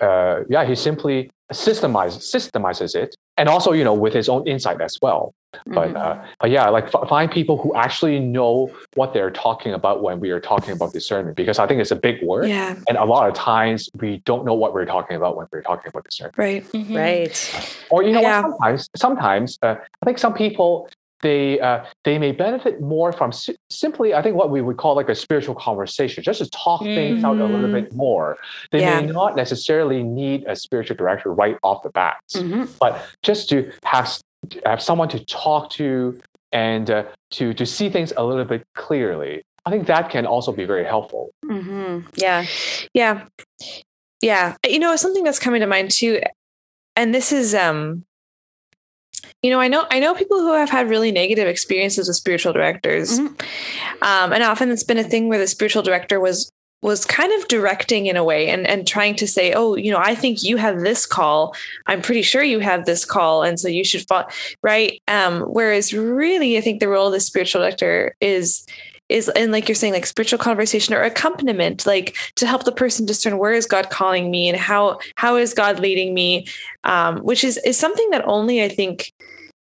[0.00, 4.80] uh, yeah, he simply systemizes systemizes it, and also you know with his own insight
[4.80, 5.34] as well.
[5.54, 5.74] Mm-hmm.
[5.74, 10.02] But uh, but yeah, like f- find people who actually know what they're talking about
[10.02, 12.74] when we are talking about discernment, because I think it's a big word, yeah.
[12.88, 15.88] and a lot of times we don't know what we're talking about when we're talking
[15.88, 16.38] about discernment.
[16.38, 16.96] Right, mm-hmm.
[16.96, 17.76] right.
[17.90, 18.42] Or you know, yeah.
[18.42, 20.88] sometimes sometimes uh, I think some people
[21.22, 24.94] they uh, they may benefit more from si- simply I think what we would call
[24.94, 26.94] like a spiritual conversation, just to talk mm-hmm.
[26.94, 27.72] things out a little mm-hmm.
[27.72, 28.36] bit more.
[28.70, 29.00] They yeah.
[29.00, 32.64] may not necessarily need a spiritual director right off the bat, mm-hmm.
[32.78, 34.20] but just to have
[34.66, 36.20] have someone to talk to
[36.52, 39.42] and uh, to to see things a little bit clearly.
[39.64, 41.30] I think that can also be very helpful.
[41.44, 42.08] Mm-hmm.
[42.16, 42.44] Yeah,
[42.94, 43.26] yeah,
[44.20, 44.56] yeah.
[44.66, 46.20] You know, something that's coming to mind too,
[46.96, 48.04] and this is um
[49.42, 52.52] you know, I know I know people who have had really negative experiences with spiritual
[52.52, 54.02] directors, mm-hmm.
[54.02, 57.48] um, and often it's been a thing where the spiritual director was was kind of
[57.48, 60.56] directing in a way and and trying to say, oh, you know, I think you
[60.58, 61.56] have this call.
[61.86, 64.28] I'm pretty sure you have this call, and so you should follow,
[64.62, 65.02] right?
[65.08, 68.64] Um, whereas really, I think the role of the spiritual director is
[69.12, 73.06] is and like you're saying like spiritual conversation or accompaniment like to help the person
[73.06, 76.46] discern where is god calling me and how how is god leading me
[76.84, 79.12] um, which is is something that only i think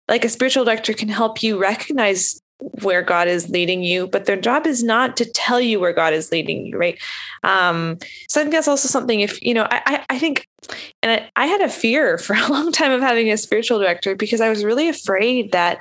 [0.09, 4.37] like a spiritual director can help you recognize where God is leading you, but their
[4.37, 6.99] job is not to tell you where God is leading you, right?
[7.45, 7.99] Um,
[8.29, 10.49] so I think that's also something if, you know, I, I think,
[11.03, 14.17] and I, I had a fear for a long time of having a spiritual director
[14.17, 15.79] because I was really afraid that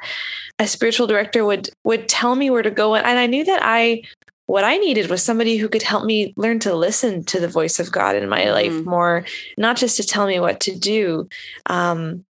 [0.59, 2.95] a spiritual director would would tell me where to go.
[2.95, 4.01] And I knew that I
[4.47, 7.79] what I needed was somebody who could help me learn to listen to the voice
[7.79, 8.53] of God in my mm-hmm.
[8.53, 9.25] life more,
[9.57, 11.27] not just to tell me what to do.
[11.67, 12.23] Um,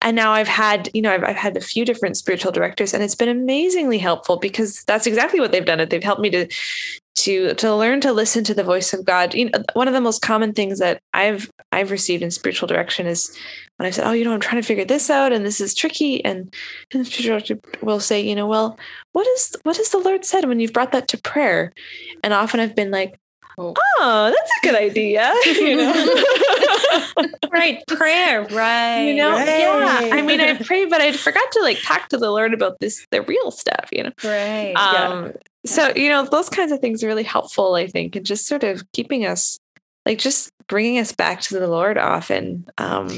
[0.00, 3.02] and now I've had, you know, I've, I've had a few different spiritual directors, and
[3.02, 5.80] it's been amazingly helpful because that's exactly what they've done.
[5.80, 6.46] It they've helped me to
[7.16, 9.34] to to learn to listen to the voice of God.
[9.34, 13.06] You know, one of the most common things that I've I've received in spiritual direction
[13.06, 13.36] is
[13.76, 15.74] when I said, "Oh, you know, I'm trying to figure this out, and this is
[15.74, 16.54] tricky," and,
[16.92, 18.78] and the spiritual director will say, "You know, well,
[19.12, 21.72] what is what has the Lord said when you've brought that to prayer?"
[22.22, 23.18] And often I've been like,
[23.58, 25.32] oh, oh that's a good idea.
[25.44, 27.86] you know, right?
[27.86, 29.02] Prayer, right?
[29.02, 29.46] You know, right.
[29.46, 30.14] yeah.
[30.14, 33.06] I mean, I pray, but I forgot to like talk to the Lord about this,
[33.10, 33.88] the real stuff.
[33.92, 34.74] You know, right?
[34.74, 35.32] Um, yeah.
[35.66, 38.64] So you know, those kinds of things are really helpful, I think, and just sort
[38.64, 39.58] of keeping us,
[40.06, 42.66] like, just bringing us back to the Lord often.
[42.78, 43.08] Um,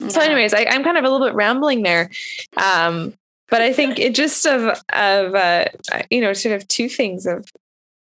[0.00, 0.08] yeah.
[0.08, 2.10] So, anyways, I, I'm kind of a little bit rambling there.
[2.56, 3.14] Um,
[3.48, 5.66] but I think it just of of uh,
[6.10, 7.46] you know sort of two things of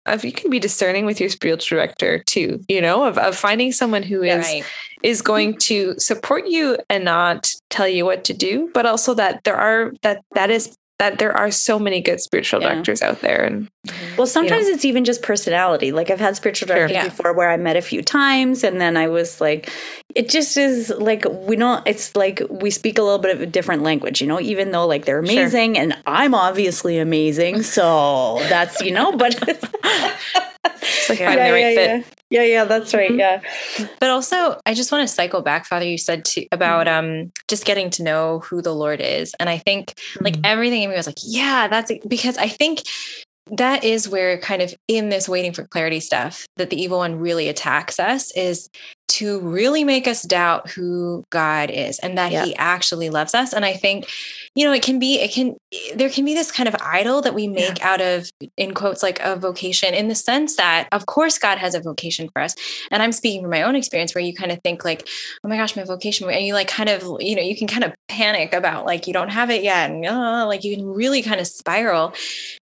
[0.07, 3.73] of you can be discerning with your spiritual director too you know of, of finding
[3.73, 4.65] someone who is right.
[5.03, 9.43] is going to support you and not tell you what to do but also that
[9.45, 12.69] there are that that is that there are so many good spiritual yeah.
[12.69, 14.17] directors out there and mm-hmm.
[14.17, 14.75] well sometimes you know.
[14.75, 17.03] it's even just personality like i've had spiritual directors sure.
[17.03, 17.09] yeah.
[17.09, 19.71] before where i met a few times and then i was like
[20.15, 23.47] it just is like we don't it's like we speak a little bit of a
[23.47, 25.83] different language you know even though like they're amazing sure.
[25.83, 29.37] and i'm obviously amazing so that's you know but
[31.09, 32.07] like yeah, finding the right yeah, fit.
[32.31, 32.41] Yeah.
[32.41, 33.11] yeah, yeah, that's right.
[33.11, 33.19] Mm-hmm.
[33.19, 33.87] Yeah.
[34.01, 35.87] But also, I just want to cycle back, Father.
[35.87, 37.25] You said to, about mm-hmm.
[37.25, 40.25] um just getting to know who the Lord is, and I think mm-hmm.
[40.25, 42.83] like everything in me was like, yeah, that's because I think
[43.51, 47.17] that is where kind of in this waiting for clarity stuff that the evil one
[47.17, 48.71] really attacks us is
[49.07, 52.45] to really make us doubt who God is and that yeah.
[52.47, 53.53] he actually loves us.
[53.53, 54.09] And I think,
[54.55, 55.57] you know, it can be, it can,
[55.95, 57.89] there can be this kind of idol that we make yeah.
[57.89, 61.75] out of, in quotes, like a vocation in the sense that, of course, God has
[61.75, 62.55] a vocation for us.
[62.91, 65.07] And I'm speaking from my own experience where you kind of think, like,
[65.45, 67.85] oh my gosh, my vocation, and you like kind of, you know, you can kind
[67.85, 69.91] of panic about like you don't have it yet.
[69.91, 72.15] And uh, like you can really kind of spiral.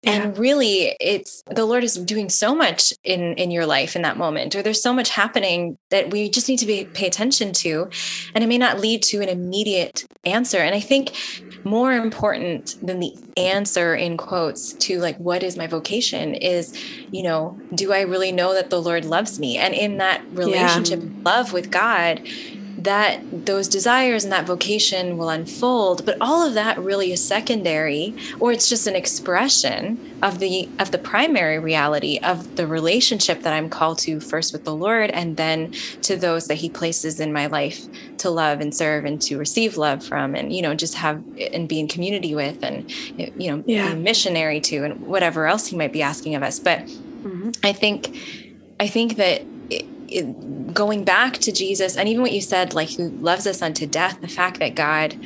[0.03, 0.11] Yeah.
[0.11, 4.17] And really, it's the Lord is doing so much in in your life in that
[4.17, 7.89] moment, or there's so much happening that we just need to be pay attention to
[8.34, 11.11] and it may not lead to an immediate answer and i think
[11.63, 16.78] more important than the answer in quotes to like what is my vocation is
[17.11, 21.01] you know do i really know that the lord loves me and in that relationship
[21.01, 21.09] yeah.
[21.23, 22.21] love with god
[22.78, 28.15] that those desires and that vocation will unfold but all of that really is secondary
[28.39, 33.53] or it's just an expression of the of the primary reality of the relationship that
[33.53, 35.71] I'm called to first with the Lord and then
[36.03, 37.86] to those that he places in my life
[38.19, 41.67] to love and serve and to receive love from and you know just have and
[41.67, 43.93] be in community with and you know yeah.
[43.93, 47.49] be missionary to and whatever else he might be asking of us but mm-hmm.
[47.63, 48.17] I think
[48.80, 49.41] I think that
[50.08, 53.86] it, going back to Jesus, and even what you said, like who loves us unto
[53.86, 55.18] death, the fact that God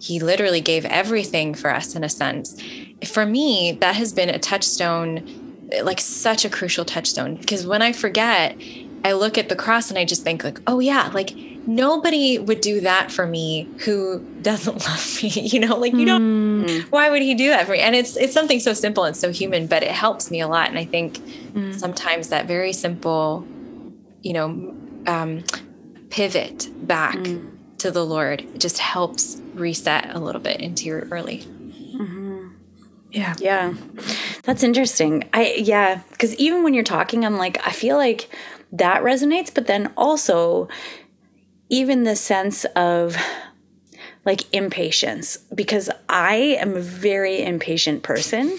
[0.00, 2.60] he literally gave everything for us in a sense.
[3.04, 7.36] For me, that has been a touchstone, like such a crucial touchstone.
[7.36, 8.56] Because when I forget,
[9.04, 11.34] I look at the cross and I just think, like, oh, yeah, like
[11.66, 16.66] nobody would do that for me who doesn't love me you know like you don't
[16.66, 16.82] mm.
[16.84, 19.30] why would he do that for me and it's it's something so simple and so
[19.30, 21.18] human but it helps me a lot and i think
[21.52, 21.78] mm.
[21.78, 23.46] sometimes that very simple
[24.22, 24.74] you know
[25.06, 25.44] um,
[26.10, 27.50] pivot back mm.
[27.78, 32.48] to the lord it just helps reset a little bit into your early mm-hmm.
[33.10, 33.74] yeah yeah
[34.42, 38.28] that's interesting i yeah because even when you're talking i'm like i feel like
[38.72, 40.68] that resonates but then also
[41.68, 43.16] even the sense of
[44.24, 48.58] like impatience because I am a very impatient person.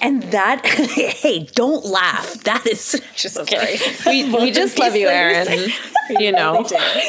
[0.00, 2.34] And that, hey, don't laugh.
[2.44, 3.78] That is just sorry.
[4.06, 5.70] We, we just love you, Erin.
[6.10, 6.66] you know,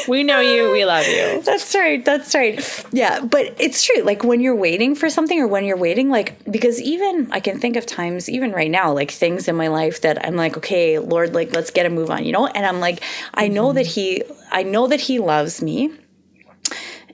[0.08, 0.70] we know you.
[0.70, 1.42] We love you.
[1.42, 2.04] That's right.
[2.04, 2.86] That's right.
[2.92, 3.20] Yeah.
[3.20, 4.02] But it's true.
[4.02, 7.58] Like when you're waiting for something or when you're waiting, like, because even I can
[7.58, 10.98] think of times, even right now, like things in my life that I'm like, okay,
[10.98, 12.46] Lord, like, let's get a move on, you know?
[12.46, 13.02] And I'm like,
[13.34, 13.76] I know mm-hmm.
[13.76, 15.92] that He, I know that He loves me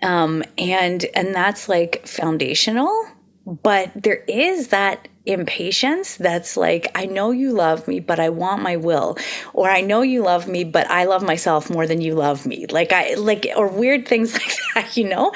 [0.03, 3.07] um, and and that's like foundational
[3.47, 8.63] but there is that impatience that's like, I know you love me, but I want
[8.63, 9.19] my will.
[9.53, 12.67] Or I know you love me, but I love myself more than you love me.
[12.67, 15.33] Like, I like, or weird things like that, you know?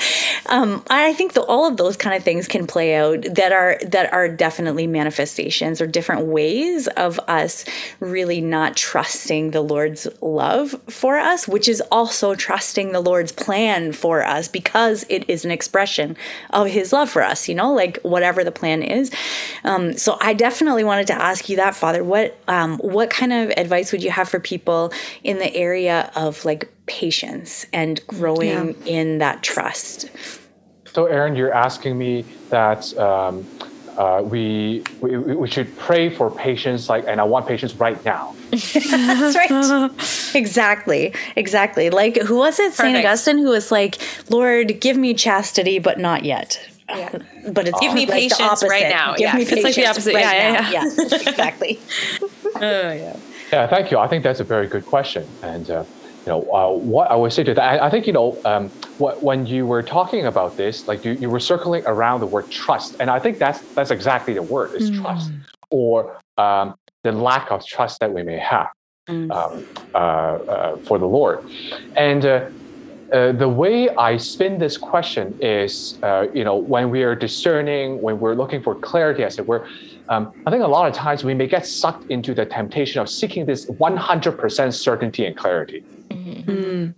[0.47, 4.12] Um, I think all of those kind of things can play out that are, that
[4.12, 7.64] are definitely manifestations or different ways of us
[7.99, 13.93] really not trusting the Lord's love for us, which is also trusting the Lord's plan
[13.93, 16.16] for us because it is an expression
[16.51, 19.11] of his love for us, you know, like whatever the plan is.
[19.64, 22.04] Um, um, so I definitely wanted to ask you that, Father.
[22.04, 24.92] What um, what kind of advice would you have for people
[25.24, 28.86] in the area of like patience and growing yeah.
[28.86, 30.10] in that trust?
[30.92, 33.46] So, Erin, you're asking me that um,
[33.96, 38.34] uh, we, we we should pray for patience, like, and I want patience right now.
[38.50, 39.90] That's right.
[40.34, 41.14] exactly.
[41.36, 41.90] Exactly.
[41.90, 42.72] Like, who was it?
[42.72, 46.58] Saint Augustine, who was like, "Lord, give me chastity, but not yet."
[46.97, 47.18] Yeah.
[47.53, 49.14] But it's give me like patience right now.
[49.14, 50.14] Give yeah, me it's like the opposite.
[50.14, 51.80] Right yeah, yeah, yeah, exactly.
[52.22, 53.16] oh yeah.
[53.51, 53.99] Yeah, thank you.
[53.99, 55.84] I think that's a very good question, and uh,
[56.26, 57.82] you know uh, what I would say to that.
[57.82, 58.68] I, I think you know um,
[58.99, 62.51] what, when you were talking about this, like you, you were circling around the word
[62.51, 65.01] trust, and I think that's that's exactly the word is mm.
[65.01, 65.32] trust
[65.70, 68.68] or um, the lack of trust that we may have.
[69.09, 69.32] Mm.
[69.32, 71.45] Um, uh, uh, for the Lord,
[71.97, 72.49] and uh,
[73.12, 78.00] uh, the way I spin this question is, uh, you know, when we are discerning,
[78.00, 79.66] when we're looking for clarity, as it were,
[80.08, 83.08] um, I think a lot of times we may get sucked into the temptation of
[83.08, 85.84] seeking this 100% certainty and clarity.
[86.11, 86.90] Mm-hmm.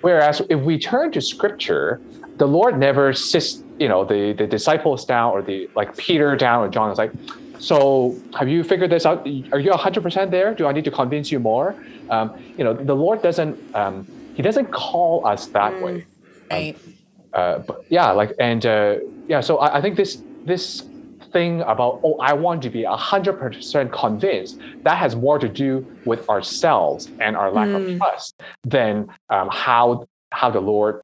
[0.00, 2.00] Whereas if we turn to Scripture,
[2.36, 6.64] the Lord never sits, you know, the the disciples down or the like Peter down
[6.64, 7.12] or John is like,
[7.58, 9.20] so have you figured this out?
[9.52, 10.54] Are you 100% there?
[10.54, 11.76] Do I need to convince you more?
[12.10, 13.56] Um, you know, the Lord doesn't.
[13.76, 16.06] Um, he doesn't call us that mm, way.
[16.50, 16.74] Right.
[16.74, 16.94] Um,
[17.32, 20.84] uh, but yeah, like and uh, yeah, so I, I, think this this
[21.32, 25.86] thing about oh I want to be hundred percent convinced that has more to do
[26.04, 27.92] with ourselves and our lack mm.
[27.92, 31.00] of trust than um, how how the Lord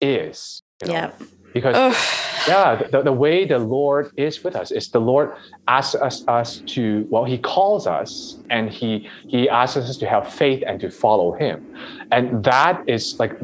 [0.00, 0.62] is.
[0.82, 0.94] You know?
[0.94, 1.12] Yeah.
[1.52, 2.48] Because Ugh.
[2.48, 5.32] yeah, the, the way the Lord is with us is the Lord
[5.68, 10.32] asks us, us to well, He calls us and He He asks us to have
[10.32, 11.66] faith and to follow Him,
[12.12, 13.36] and that is like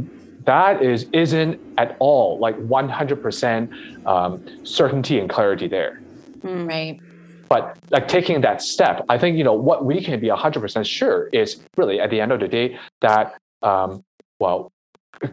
[0.47, 6.01] that is isn't at all like 100% um, certainty and clarity there
[6.41, 6.67] mm.
[6.67, 7.01] right
[7.49, 11.29] but like taking that step i think you know what we can be 100% sure
[11.33, 14.03] is really at the end of the day that um,
[14.39, 14.73] well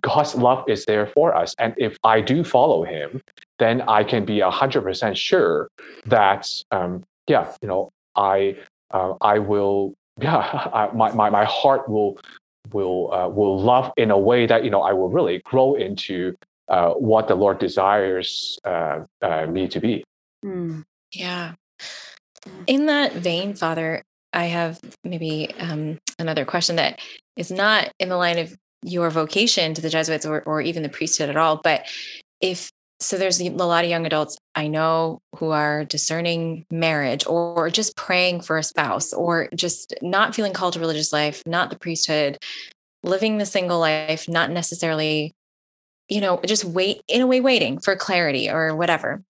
[0.02, 1.56] God's love is there for us.
[1.60, 3.22] And if I do follow him,
[3.60, 5.70] then I can be 100% sure
[6.06, 8.58] that, um, yeah, you know, I,
[8.92, 10.38] uh, I will, yeah,
[10.74, 12.18] I, my, my, my heart will,
[12.72, 16.36] will, uh, will love in a way that, you know, I will really grow into
[16.70, 20.04] uh, what the Lord desires uh, uh, me to be.
[20.44, 20.84] Mm.
[21.12, 21.54] Yeah.
[22.68, 24.04] In that vein, Father,
[24.34, 27.00] I have maybe um, another question that
[27.38, 30.90] is not in the line of your vocation to the Jesuits or, or even the
[30.90, 31.60] priesthood at all.
[31.64, 31.86] But
[32.42, 37.70] if so, there's a lot of young adults I know who are discerning marriage or
[37.70, 41.78] just praying for a spouse or just not feeling called to religious life, not the
[41.78, 42.38] priesthood,
[43.04, 45.34] living the single life, not necessarily,
[46.08, 49.22] you know, just wait in a way, waiting for clarity or whatever.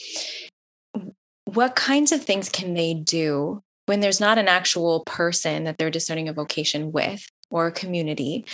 [1.45, 5.89] What kinds of things can they do when there's not an actual person that they're
[5.89, 8.45] discerning a vocation with or a community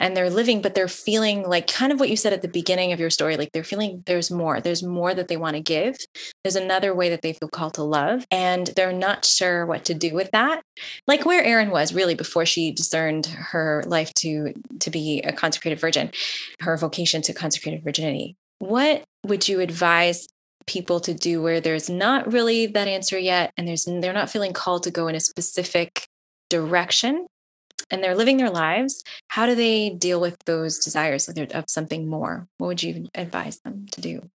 [0.00, 2.92] and they're living but they're feeling like kind of what you said at the beginning
[2.92, 5.96] of your story like they're feeling there's more there's more that they want to give.
[6.42, 9.94] There's another way that they feel called to love and they're not sure what to
[9.94, 10.62] do with that.
[11.06, 15.80] Like where Erin was really before she discerned her life to to be a consecrated
[15.80, 16.10] virgin
[16.60, 18.36] her vocation to consecrated virginity.
[18.58, 20.26] What would you advise
[20.66, 24.52] people to do where there's not really that answer yet and there's they're not feeling
[24.52, 26.06] called to go in a specific
[26.50, 27.26] direction
[27.90, 32.46] and they're living their lives, how do they deal with those desires of something more?
[32.58, 34.30] What would you advise them to do?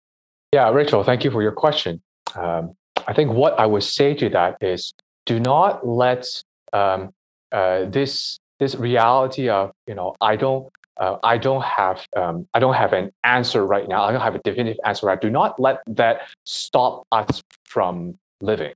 [0.51, 2.01] Yeah, Rachel, thank you for your question.
[2.36, 2.76] Um,
[3.08, 4.93] I think what I would say to that is
[5.26, 6.26] do not let
[6.74, 7.12] um,
[7.51, 12.60] uh, this this reality of you know I don't uh, I don't have um, I
[12.60, 14.04] don't have an answer right now.
[14.04, 15.08] I don't have a definitive answer.
[15.08, 15.20] Right.
[15.20, 18.74] Do not let that stop us from living.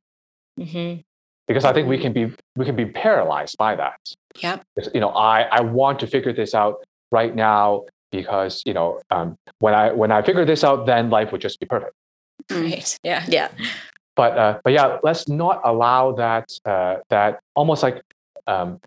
[0.59, 1.01] Mm-hmm
[1.47, 3.99] because I think we can be we can be paralyzed by that.
[4.38, 4.59] Yeah.
[4.93, 9.38] You know, I I want to figure this out right now because you know um,
[9.59, 11.93] when I when I figure this out, then life would just be perfect.
[12.51, 12.97] Right.
[13.03, 13.25] Yeah.
[13.27, 13.49] Yeah.
[14.15, 18.01] But uh, but yeah, let's not allow that uh, that almost like
[18.47, 18.79] um,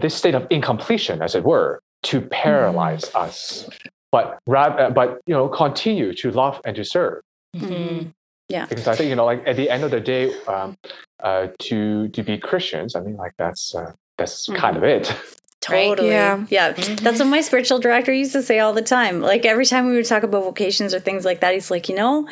[0.00, 3.20] this state of incompletion, as it were, to paralyze mm.
[3.20, 3.68] us.
[4.12, 7.22] But rather, but you know, continue to love and to serve.
[7.56, 8.10] Mm-hmm.
[8.48, 8.66] Yeah.
[8.66, 10.76] Because I think you know, like at the end of the day, um,
[11.22, 14.60] uh, to to be Christians, I mean, like that's uh, that's mm-hmm.
[14.60, 15.14] kind of it.
[15.60, 16.10] Totally.
[16.10, 16.44] Yeah.
[16.50, 16.72] Yeah.
[16.74, 17.02] Mm-hmm.
[17.04, 19.20] That's what my spiritual director used to say all the time.
[19.20, 21.94] Like every time we would talk about vocations or things like that, he's like, you
[21.94, 22.28] know,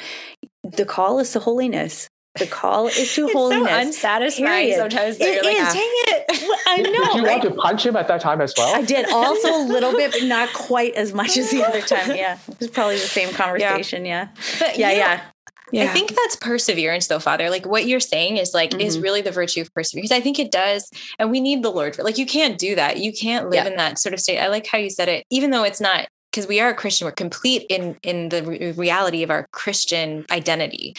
[0.63, 2.09] the call is to holiness.
[2.39, 3.69] The call is to it's holiness.
[3.69, 4.77] So unsatisfying Period.
[4.77, 5.17] sometimes.
[5.19, 5.45] It is.
[5.45, 5.73] Like, ah.
[5.73, 6.61] Dang it.
[6.67, 6.83] I know.
[6.85, 7.43] Did you right?
[7.43, 8.75] want to punch him at that time as well?
[8.75, 9.11] I did.
[9.11, 12.17] Also a little bit, but not quite as much as the other time.
[12.17, 12.39] Yeah.
[12.49, 14.05] It was probably the same conversation.
[14.05, 14.29] Yeah.
[14.29, 14.57] yeah.
[14.59, 15.21] But yeah, yeah.
[15.73, 15.85] Yeah.
[15.85, 17.49] I think that's perseverance though, Father.
[17.49, 18.81] Like what you're saying is like, mm-hmm.
[18.81, 20.13] is really the virtue of perseverance.
[20.13, 20.91] I think it does.
[21.19, 22.99] And we need the Lord for like, you can't do that.
[22.99, 23.71] You can't live yeah.
[23.71, 24.39] in that sort of state.
[24.39, 27.05] I like how you said it, even though it's not because we are a Christian,
[27.05, 30.95] we're complete in in the re- reality of our Christian identity,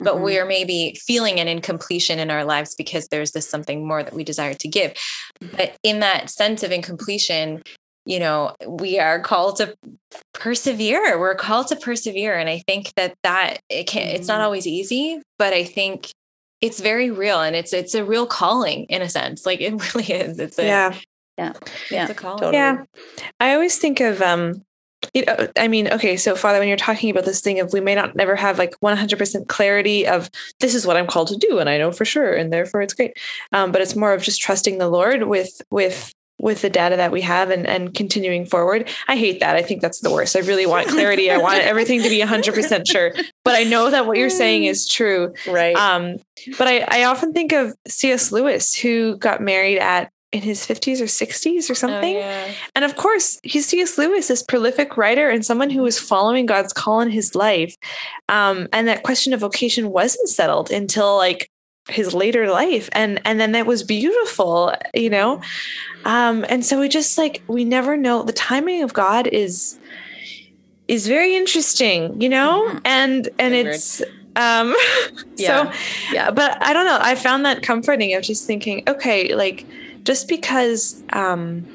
[0.00, 0.24] but mm-hmm.
[0.24, 4.14] we are maybe feeling an incompletion in our lives because there's this something more that
[4.14, 4.94] we desire to give.
[5.40, 7.62] But in that sense of incompletion,
[8.08, 9.76] you know we are called to
[10.32, 14.16] persevere we're called to persevere and i think that that it can mm-hmm.
[14.16, 14.44] it's not mm-hmm.
[14.44, 16.10] always easy but i think
[16.60, 20.10] it's very real and it's it's a real calling in a sense like it really
[20.10, 20.94] is it's a yeah
[21.36, 21.52] yeah
[21.90, 22.54] yeah totally.
[22.54, 22.82] yeah
[23.38, 24.64] i always think of um
[25.14, 27.80] you know, I mean, okay, so Father, when you're talking about this thing of we
[27.80, 30.28] may not never have like 100% clarity of
[30.58, 32.94] this is what I'm called to do, and I know for sure, and therefore it's
[32.94, 33.16] great.
[33.52, 37.10] Um, but it's more of just trusting the Lord with with with the data that
[37.10, 38.88] we have and, and continuing forward.
[39.08, 39.56] I hate that.
[39.56, 40.36] I think that's the worst.
[40.36, 41.30] I really want clarity.
[41.30, 43.12] I want everything to be 100% sure.
[43.44, 45.34] But I know that what you're saying is true.
[45.48, 45.76] Right.
[45.76, 46.16] Um,
[46.56, 48.30] but I, I often think of C.S.
[48.30, 52.16] Lewis, who got married at in his 50s or 60s or something.
[52.16, 52.52] Oh, yeah.
[52.74, 53.96] And of course, he's C.S.
[53.96, 57.74] Lewis, this prolific writer and someone who was following God's call in his life.
[58.28, 61.50] Um, and that question of vocation wasn't settled until like
[61.88, 65.40] his later life and and then that was beautiful you know?
[66.04, 68.22] Um and so we just like we never know.
[68.22, 69.78] The timing of god is
[70.86, 72.66] is very interesting you know?
[72.68, 72.78] Mm-hmm.
[72.84, 74.02] and and it's
[74.36, 74.74] um
[75.36, 75.72] yeah.
[75.72, 75.78] so
[76.12, 76.30] yeah.
[76.30, 76.98] but i don't know.
[77.00, 79.66] I found that comforting of just thinking okay like
[80.04, 81.66] just because um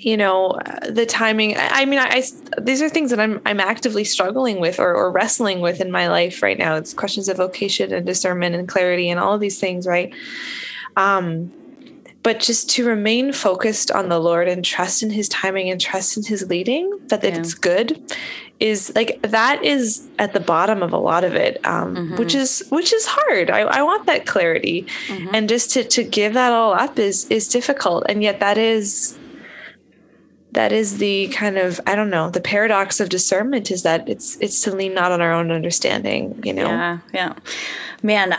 [0.00, 3.60] you know the timing i, I mean I, I, these are things that i'm i'm
[3.60, 7.36] actively struggling with or, or wrestling with in my life right now it's questions of
[7.36, 10.14] vocation and discernment and clarity and all of these things right
[10.96, 11.52] um
[12.22, 16.16] but just to remain focused on the lord and trust in his timing and trust
[16.16, 17.38] in his leading that, that yeah.
[17.38, 18.00] it's good
[18.58, 22.16] is like that is at the bottom of a lot of it um, mm-hmm.
[22.16, 25.34] which is which is hard I, I want that clarity mm-hmm.
[25.34, 29.18] and just to to give that all up is is difficult and yet that is
[30.56, 34.36] that is the kind of i don't know the paradox of discernment is that it's
[34.40, 36.66] it's to lean not on our own understanding you know?
[36.66, 37.34] Yeah yeah.
[38.02, 38.36] Man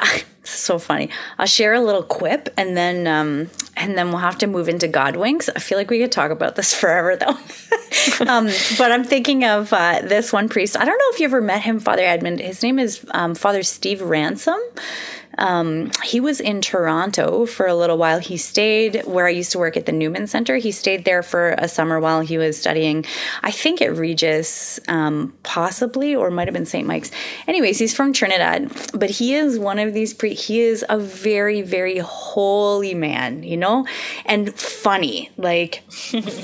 [0.50, 4.48] so funny i'll share a little quip and then um and then we'll have to
[4.48, 7.28] move into godwinks i feel like we could talk about this forever though
[8.28, 11.42] um but i'm thinking of uh, this one priest i don't know if you ever
[11.42, 14.60] met him father edmund his name is um, father steve ransom
[15.38, 18.20] um, he was in Toronto for a little while.
[18.20, 20.58] He stayed where I used to work at the Newman Center.
[20.58, 23.06] He stayed there for a summer while he was studying,
[23.44, 26.88] I think at Regis, um, possibly, or might have been St.
[26.88, 27.12] Mike's.
[27.48, 31.62] Anyways, he's from Trinidad, but he is one of these pre, he is a very,
[31.62, 33.86] very holy man, you know,
[34.26, 35.84] and funny, like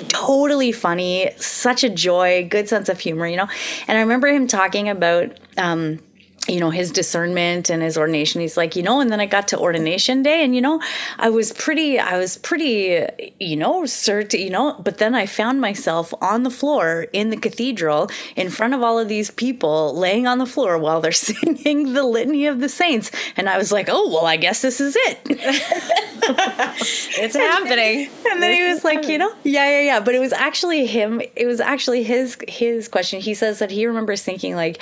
[0.09, 3.47] totally funny, such a joy, good sense of humor, you know.
[3.87, 5.99] And I remember him talking about, um,
[6.47, 8.41] you know his discernment and his ordination.
[8.41, 10.81] He's like you know and then i got to ordination day and you know
[11.17, 13.05] i was pretty i was pretty
[13.39, 17.37] you know certain you know but then i found myself on the floor in the
[17.37, 21.93] cathedral in front of all of these people laying on the floor while they're singing
[21.93, 23.11] the litany of the saints.
[23.37, 25.19] And i was like oh well i guess this is it.
[26.25, 28.09] It's happening.
[28.31, 29.33] and then he was like you know?
[29.43, 29.99] Yeah yeah yeah.
[29.99, 33.19] But it was actually him it was actually his his question.
[33.19, 34.81] He says that he remembers thinking like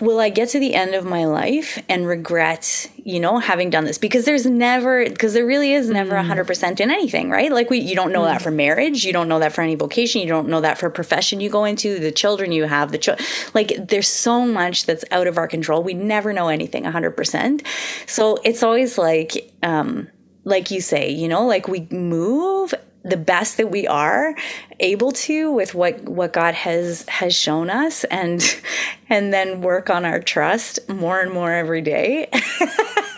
[0.00, 3.84] will I get to the end of my life and regret, you know, having done
[3.84, 3.98] this?
[3.98, 6.80] Because there's never, because there really is never a 100% mm.
[6.80, 7.52] in anything, right?
[7.52, 8.32] Like we, you don't know mm.
[8.32, 10.90] that for marriage, you don't know that for any vocation, you don't know that for
[10.90, 13.16] profession you go into, the children you have, the cho-
[13.54, 15.82] like there's so much that's out of our control.
[15.82, 17.66] We never know anything 100%.
[18.06, 20.08] So it's always like, um,
[20.44, 24.34] like you say, you know, like we move the best that we are
[24.78, 28.60] able to with what what God has has shown us and
[29.08, 32.30] and then work on our trust more and more every day.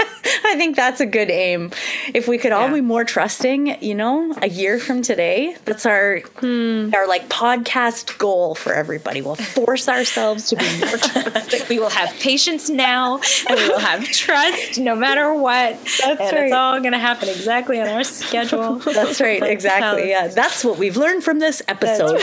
[0.53, 1.71] I think that's a good aim.
[2.13, 6.19] If we could all be more trusting, you know, a year from today, that's our
[6.41, 6.91] hmm.
[6.95, 9.23] our like podcast goal for everybody.
[9.23, 11.63] We'll force ourselves to be more trusting.
[11.71, 15.79] we will have patience now, and we will have trust no matter what.
[16.03, 16.45] That's and right.
[16.45, 18.75] It's all going to happen exactly on our schedule.
[18.75, 19.43] That's right.
[19.43, 20.11] Exactly.
[20.11, 20.29] Yeah.
[20.29, 22.21] That's what we've learned from this episode.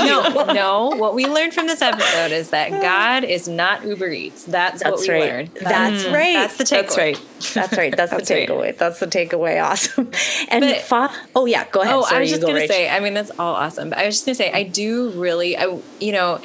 [0.00, 0.96] no, no.
[0.96, 4.44] What we learned from this episode is that God is not Uber Eats.
[4.44, 5.22] That's, that's what we right.
[5.22, 5.50] learned.
[5.60, 6.34] That's right.
[6.34, 7.16] That's the takeaway.
[7.16, 7.63] That's right.
[7.70, 7.96] That's right.
[7.96, 8.60] That's, that's the takeaway.
[8.62, 8.78] Right.
[8.78, 9.62] That's the takeaway.
[9.62, 10.10] Awesome.
[10.48, 11.94] And but, fa- oh yeah, go ahead.
[11.94, 12.88] Oh, Sorry, I was just gonna say.
[12.88, 13.90] I mean, that's all awesome.
[13.90, 15.56] But I was just gonna say, I do really.
[15.56, 16.40] I you know,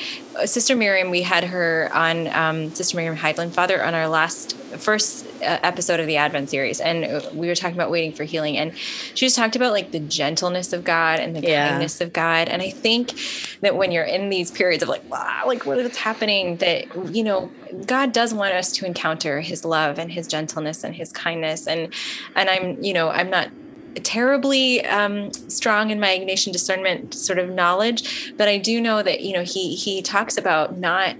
[0.45, 1.09] Sister Miriam.
[1.09, 5.99] We had her on um, Sister Miriam Heidland Father on our last first uh, episode
[5.99, 9.25] of the Advent series, and uh, we were talking about waiting for healing, and she
[9.25, 11.69] just talked about like the gentleness of God and the yeah.
[11.69, 13.13] kindness of God, and I think
[13.61, 17.23] that when you're in these periods of like, wow, like what is happening, that you
[17.23, 17.51] know,
[17.85, 21.93] God does want us to encounter His love and His gentleness and His kindness, and
[22.35, 23.49] and I'm you know I'm not
[23.95, 29.21] terribly um, strong in my Ignatian discernment sort of knowledge, but I do know that
[29.21, 31.15] you know he he talks about not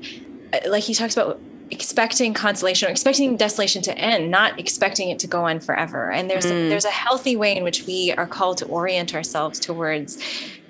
[0.68, 1.40] like he talks about
[1.72, 6.12] expecting consolation or expecting desolation to end not expecting it to go on forever.
[6.12, 6.52] And there's mm.
[6.52, 10.18] a, there's a healthy way in which we are called to orient ourselves towards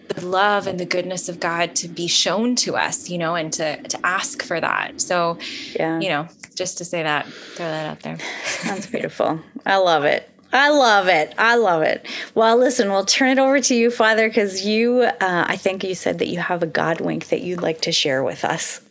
[0.09, 3.53] the love and the goodness of God to be shown to us you know and
[3.53, 5.01] to to ask for that.
[5.01, 5.37] So
[5.75, 5.99] yeah.
[5.99, 8.17] you know just to say that throw that out there.
[8.65, 9.39] That's beautiful.
[9.65, 11.33] I love it I love it.
[11.37, 12.05] I love it.
[12.33, 15.93] Well, listen, we'll turn it over to you, Father, because you, uh, I think you
[15.95, 18.81] said that you have a God wink that you'd like to share with us.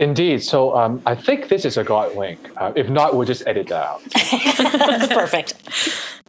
[0.00, 0.42] Indeed.
[0.42, 2.40] So um, I think this is a God wink.
[2.56, 5.10] Uh, if not, we'll just edit that out.
[5.10, 5.54] Perfect.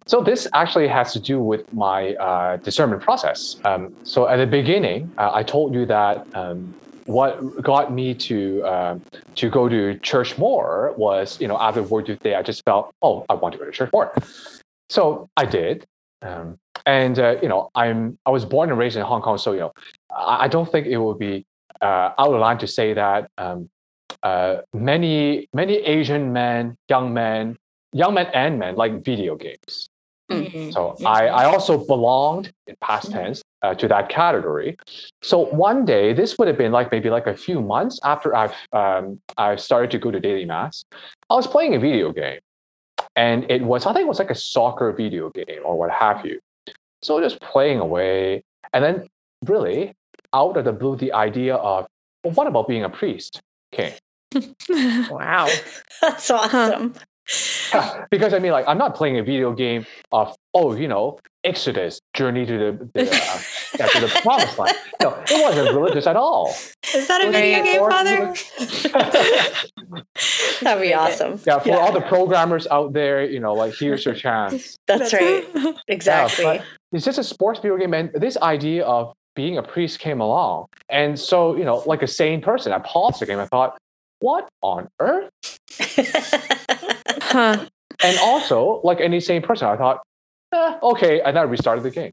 [0.05, 3.55] So this actually has to do with my uh, discernment process.
[3.65, 6.75] Um, so at the beginning, uh, I told you that um,
[7.05, 8.99] what got me to uh,
[9.35, 12.93] to go to church more was, you know, after World Youth Day, I just felt,
[13.01, 14.13] oh, I want to go to church more.
[14.89, 15.85] So I did.
[16.21, 19.53] Um, and uh, you know, I'm I was born and raised in Hong Kong, so
[19.53, 19.73] you know,
[20.15, 21.45] I, I don't think it would be
[21.81, 23.69] uh, out of line to say that um,
[24.23, 27.57] uh, many many Asian men, young men,
[27.93, 29.89] young men and men like video games.
[30.31, 30.71] Mm-hmm.
[30.71, 33.19] So I, I also belonged in past mm-hmm.
[33.19, 34.77] tense uh, to that category.
[35.21, 38.55] So one day, this would have been like maybe like a few months after I've
[38.73, 40.83] um, I started to go to daily mass.
[41.29, 42.39] I was playing a video game,
[43.15, 46.25] and it was I think it was like a soccer video game or what have
[46.25, 46.39] you.
[47.01, 48.43] So just playing away,
[48.73, 49.07] and then
[49.45, 49.93] really
[50.33, 51.87] out of the blue, the idea of,
[52.23, 53.41] well, what about being a priest
[53.71, 53.93] came.
[55.09, 55.47] wow.
[56.01, 56.93] That's awesome.
[58.11, 61.99] because I mean, like, I'm not playing a video game of, oh, you know, Exodus,
[62.13, 63.39] journey to the, the uh,
[63.79, 64.77] yeah, to the promised land.
[65.01, 66.55] No, it wasn't religious at all.
[66.93, 68.33] Is that a video game, Father?
[70.61, 71.39] That'd be awesome.
[71.45, 71.77] Yeah, for yeah.
[71.77, 74.75] all the programmers out there, you know, like, here's your chance.
[74.87, 75.45] That's right.
[75.87, 76.45] Exactly.
[76.45, 80.21] Yeah, it's just a sports video game, and this idea of being a priest came
[80.21, 80.67] along.
[80.89, 83.39] And so, you know, like a sane person, I paused the game.
[83.39, 83.77] I thought,
[84.19, 85.29] what on earth?
[87.21, 87.65] huh.
[88.03, 90.01] And also, like any sane person, I thought,
[90.53, 92.11] eh, okay, and then I restarted the game.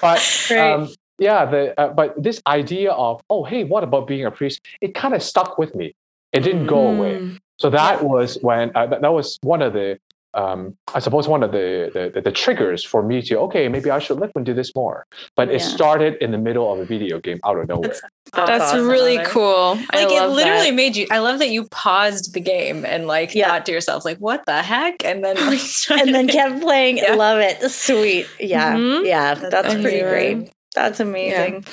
[0.00, 0.88] But um,
[1.18, 4.60] yeah, the uh, but this idea of oh hey, what about being a priest?
[4.80, 5.94] It kind of stuck with me.
[6.32, 6.98] It didn't go mm.
[6.98, 7.38] away.
[7.58, 9.98] So that was when uh, that, that was one of the
[10.38, 13.98] um, I suppose one of the, the, the triggers for me to okay maybe I
[13.98, 15.04] should let them do this more.
[15.34, 15.56] But yeah.
[15.56, 17.88] it started in the middle of a video game out of nowhere.
[17.88, 18.00] That's,
[18.32, 18.86] that's, that's awesome.
[18.86, 19.74] really cool.
[19.92, 20.74] Like it literally that.
[20.74, 21.08] made you.
[21.10, 23.48] I love that you paused the game and like yeah.
[23.48, 25.60] thought to yourself like what the heck, and then like
[25.90, 26.98] and then kept playing.
[26.98, 27.14] Yeah.
[27.14, 27.68] Love it.
[27.70, 28.28] Sweet.
[28.38, 29.06] Yeah, mm-hmm.
[29.06, 29.34] yeah.
[29.34, 30.52] That's, that's pretty great.
[30.74, 31.64] That's amazing.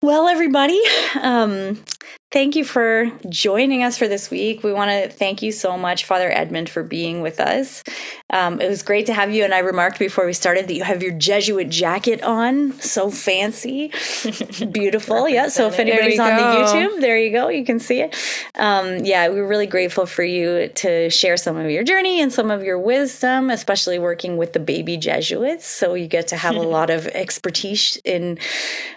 [0.00, 0.80] Well, everybody,
[1.20, 1.82] um,
[2.30, 4.62] thank you for joining us for this week.
[4.62, 7.82] We want to thank you so much, Father Edmund, for being with us.
[8.30, 9.44] Um, it was great to have you.
[9.44, 12.72] And I remarked before we started that you have your Jesuit jacket on.
[12.80, 13.92] So fancy,
[14.72, 15.28] beautiful.
[15.28, 15.48] yeah.
[15.48, 17.48] So if anybody's on the YouTube, there you go.
[17.48, 18.16] You can see it.
[18.56, 22.32] Um, yeah, we are really grateful for you to share some of your journey and
[22.32, 25.66] some of your wisdom, especially working with the baby Jesuits.
[25.66, 28.38] So you get to have a lot of expertise in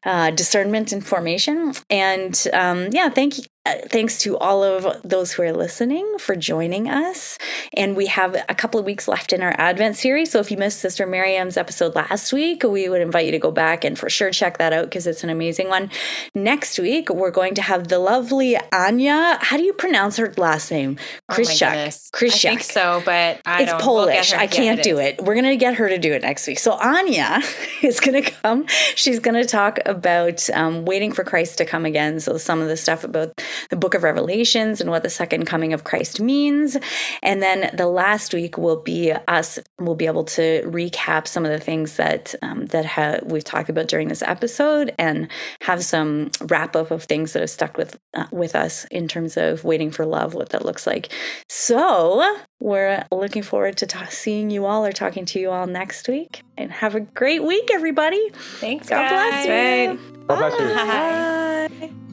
[0.04, 1.74] uh, discernment and formation.
[1.90, 6.90] And um, yeah, thank you thanks to all of those who are listening for joining
[6.90, 7.38] us.
[7.74, 10.32] And we have a couple of weeks left in our Advent series.
[10.32, 13.52] So if you missed Sister Miriam's episode last week, we would invite you to go
[13.52, 15.92] back and for sure check that out because it's an amazing one.
[16.34, 19.38] Next week, we're going to have the lovely Anya.
[19.42, 20.98] How do you pronounce her last name?
[21.30, 22.02] Krysiak.
[22.14, 24.32] Oh I think so, but I it's Polish.
[24.32, 25.22] We'll I can't it do it.
[25.22, 26.58] We're going to get her to do it next week.
[26.58, 27.42] So Anya
[27.84, 28.66] is going to come.
[28.96, 32.20] She's going to talk about um, waiting for Christ to come again.
[32.20, 35.74] So some of the stuff about the book of Revelations and what the second coming
[35.74, 36.78] of Christ means.
[37.22, 41.52] And then the last week will be us, we'll be able to recap some of
[41.52, 45.28] the things that um, that ha- we've talked about during this episode and
[45.62, 49.38] have some wrap up of things that have stuck with uh, with us in terms
[49.38, 51.12] of waiting for love, what that looks like.
[51.50, 56.08] So we're looking forward to ta- seeing you all or talking to you all next
[56.08, 56.44] week.
[56.58, 58.30] And have a great week, everybody.
[58.60, 58.88] Thanks.
[58.90, 59.46] God guys.
[59.46, 60.26] bless you.
[60.28, 60.68] God bless you.
[60.76, 61.88] Bye.
[61.88, 62.11] Bye.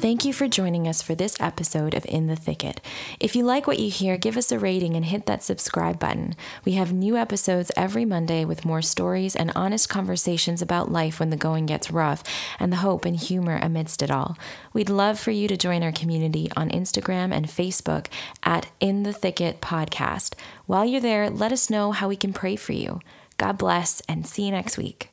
[0.00, 2.80] Thank you for joining us for this episode of In the Thicket.
[3.20, 6.36] If you like what you hear, give us a rating and hit that subscribe button.
[6.64, 11.28] We have new episodes every Monday with more stories and honest conversations about life when
[11.28, 12.22] the going gets rough
[12.58, 14.38] and the hope and humor amidst it all.
[14.72, 18.06] We'd love for you to join our community on Instagram and Facebook
[18.42, 20.32] at In the Thicket Podcast.
[20.64, 23.00] While you're there, let us know how we can pray for you.
[23.36, 25.10] God bless and see you next week.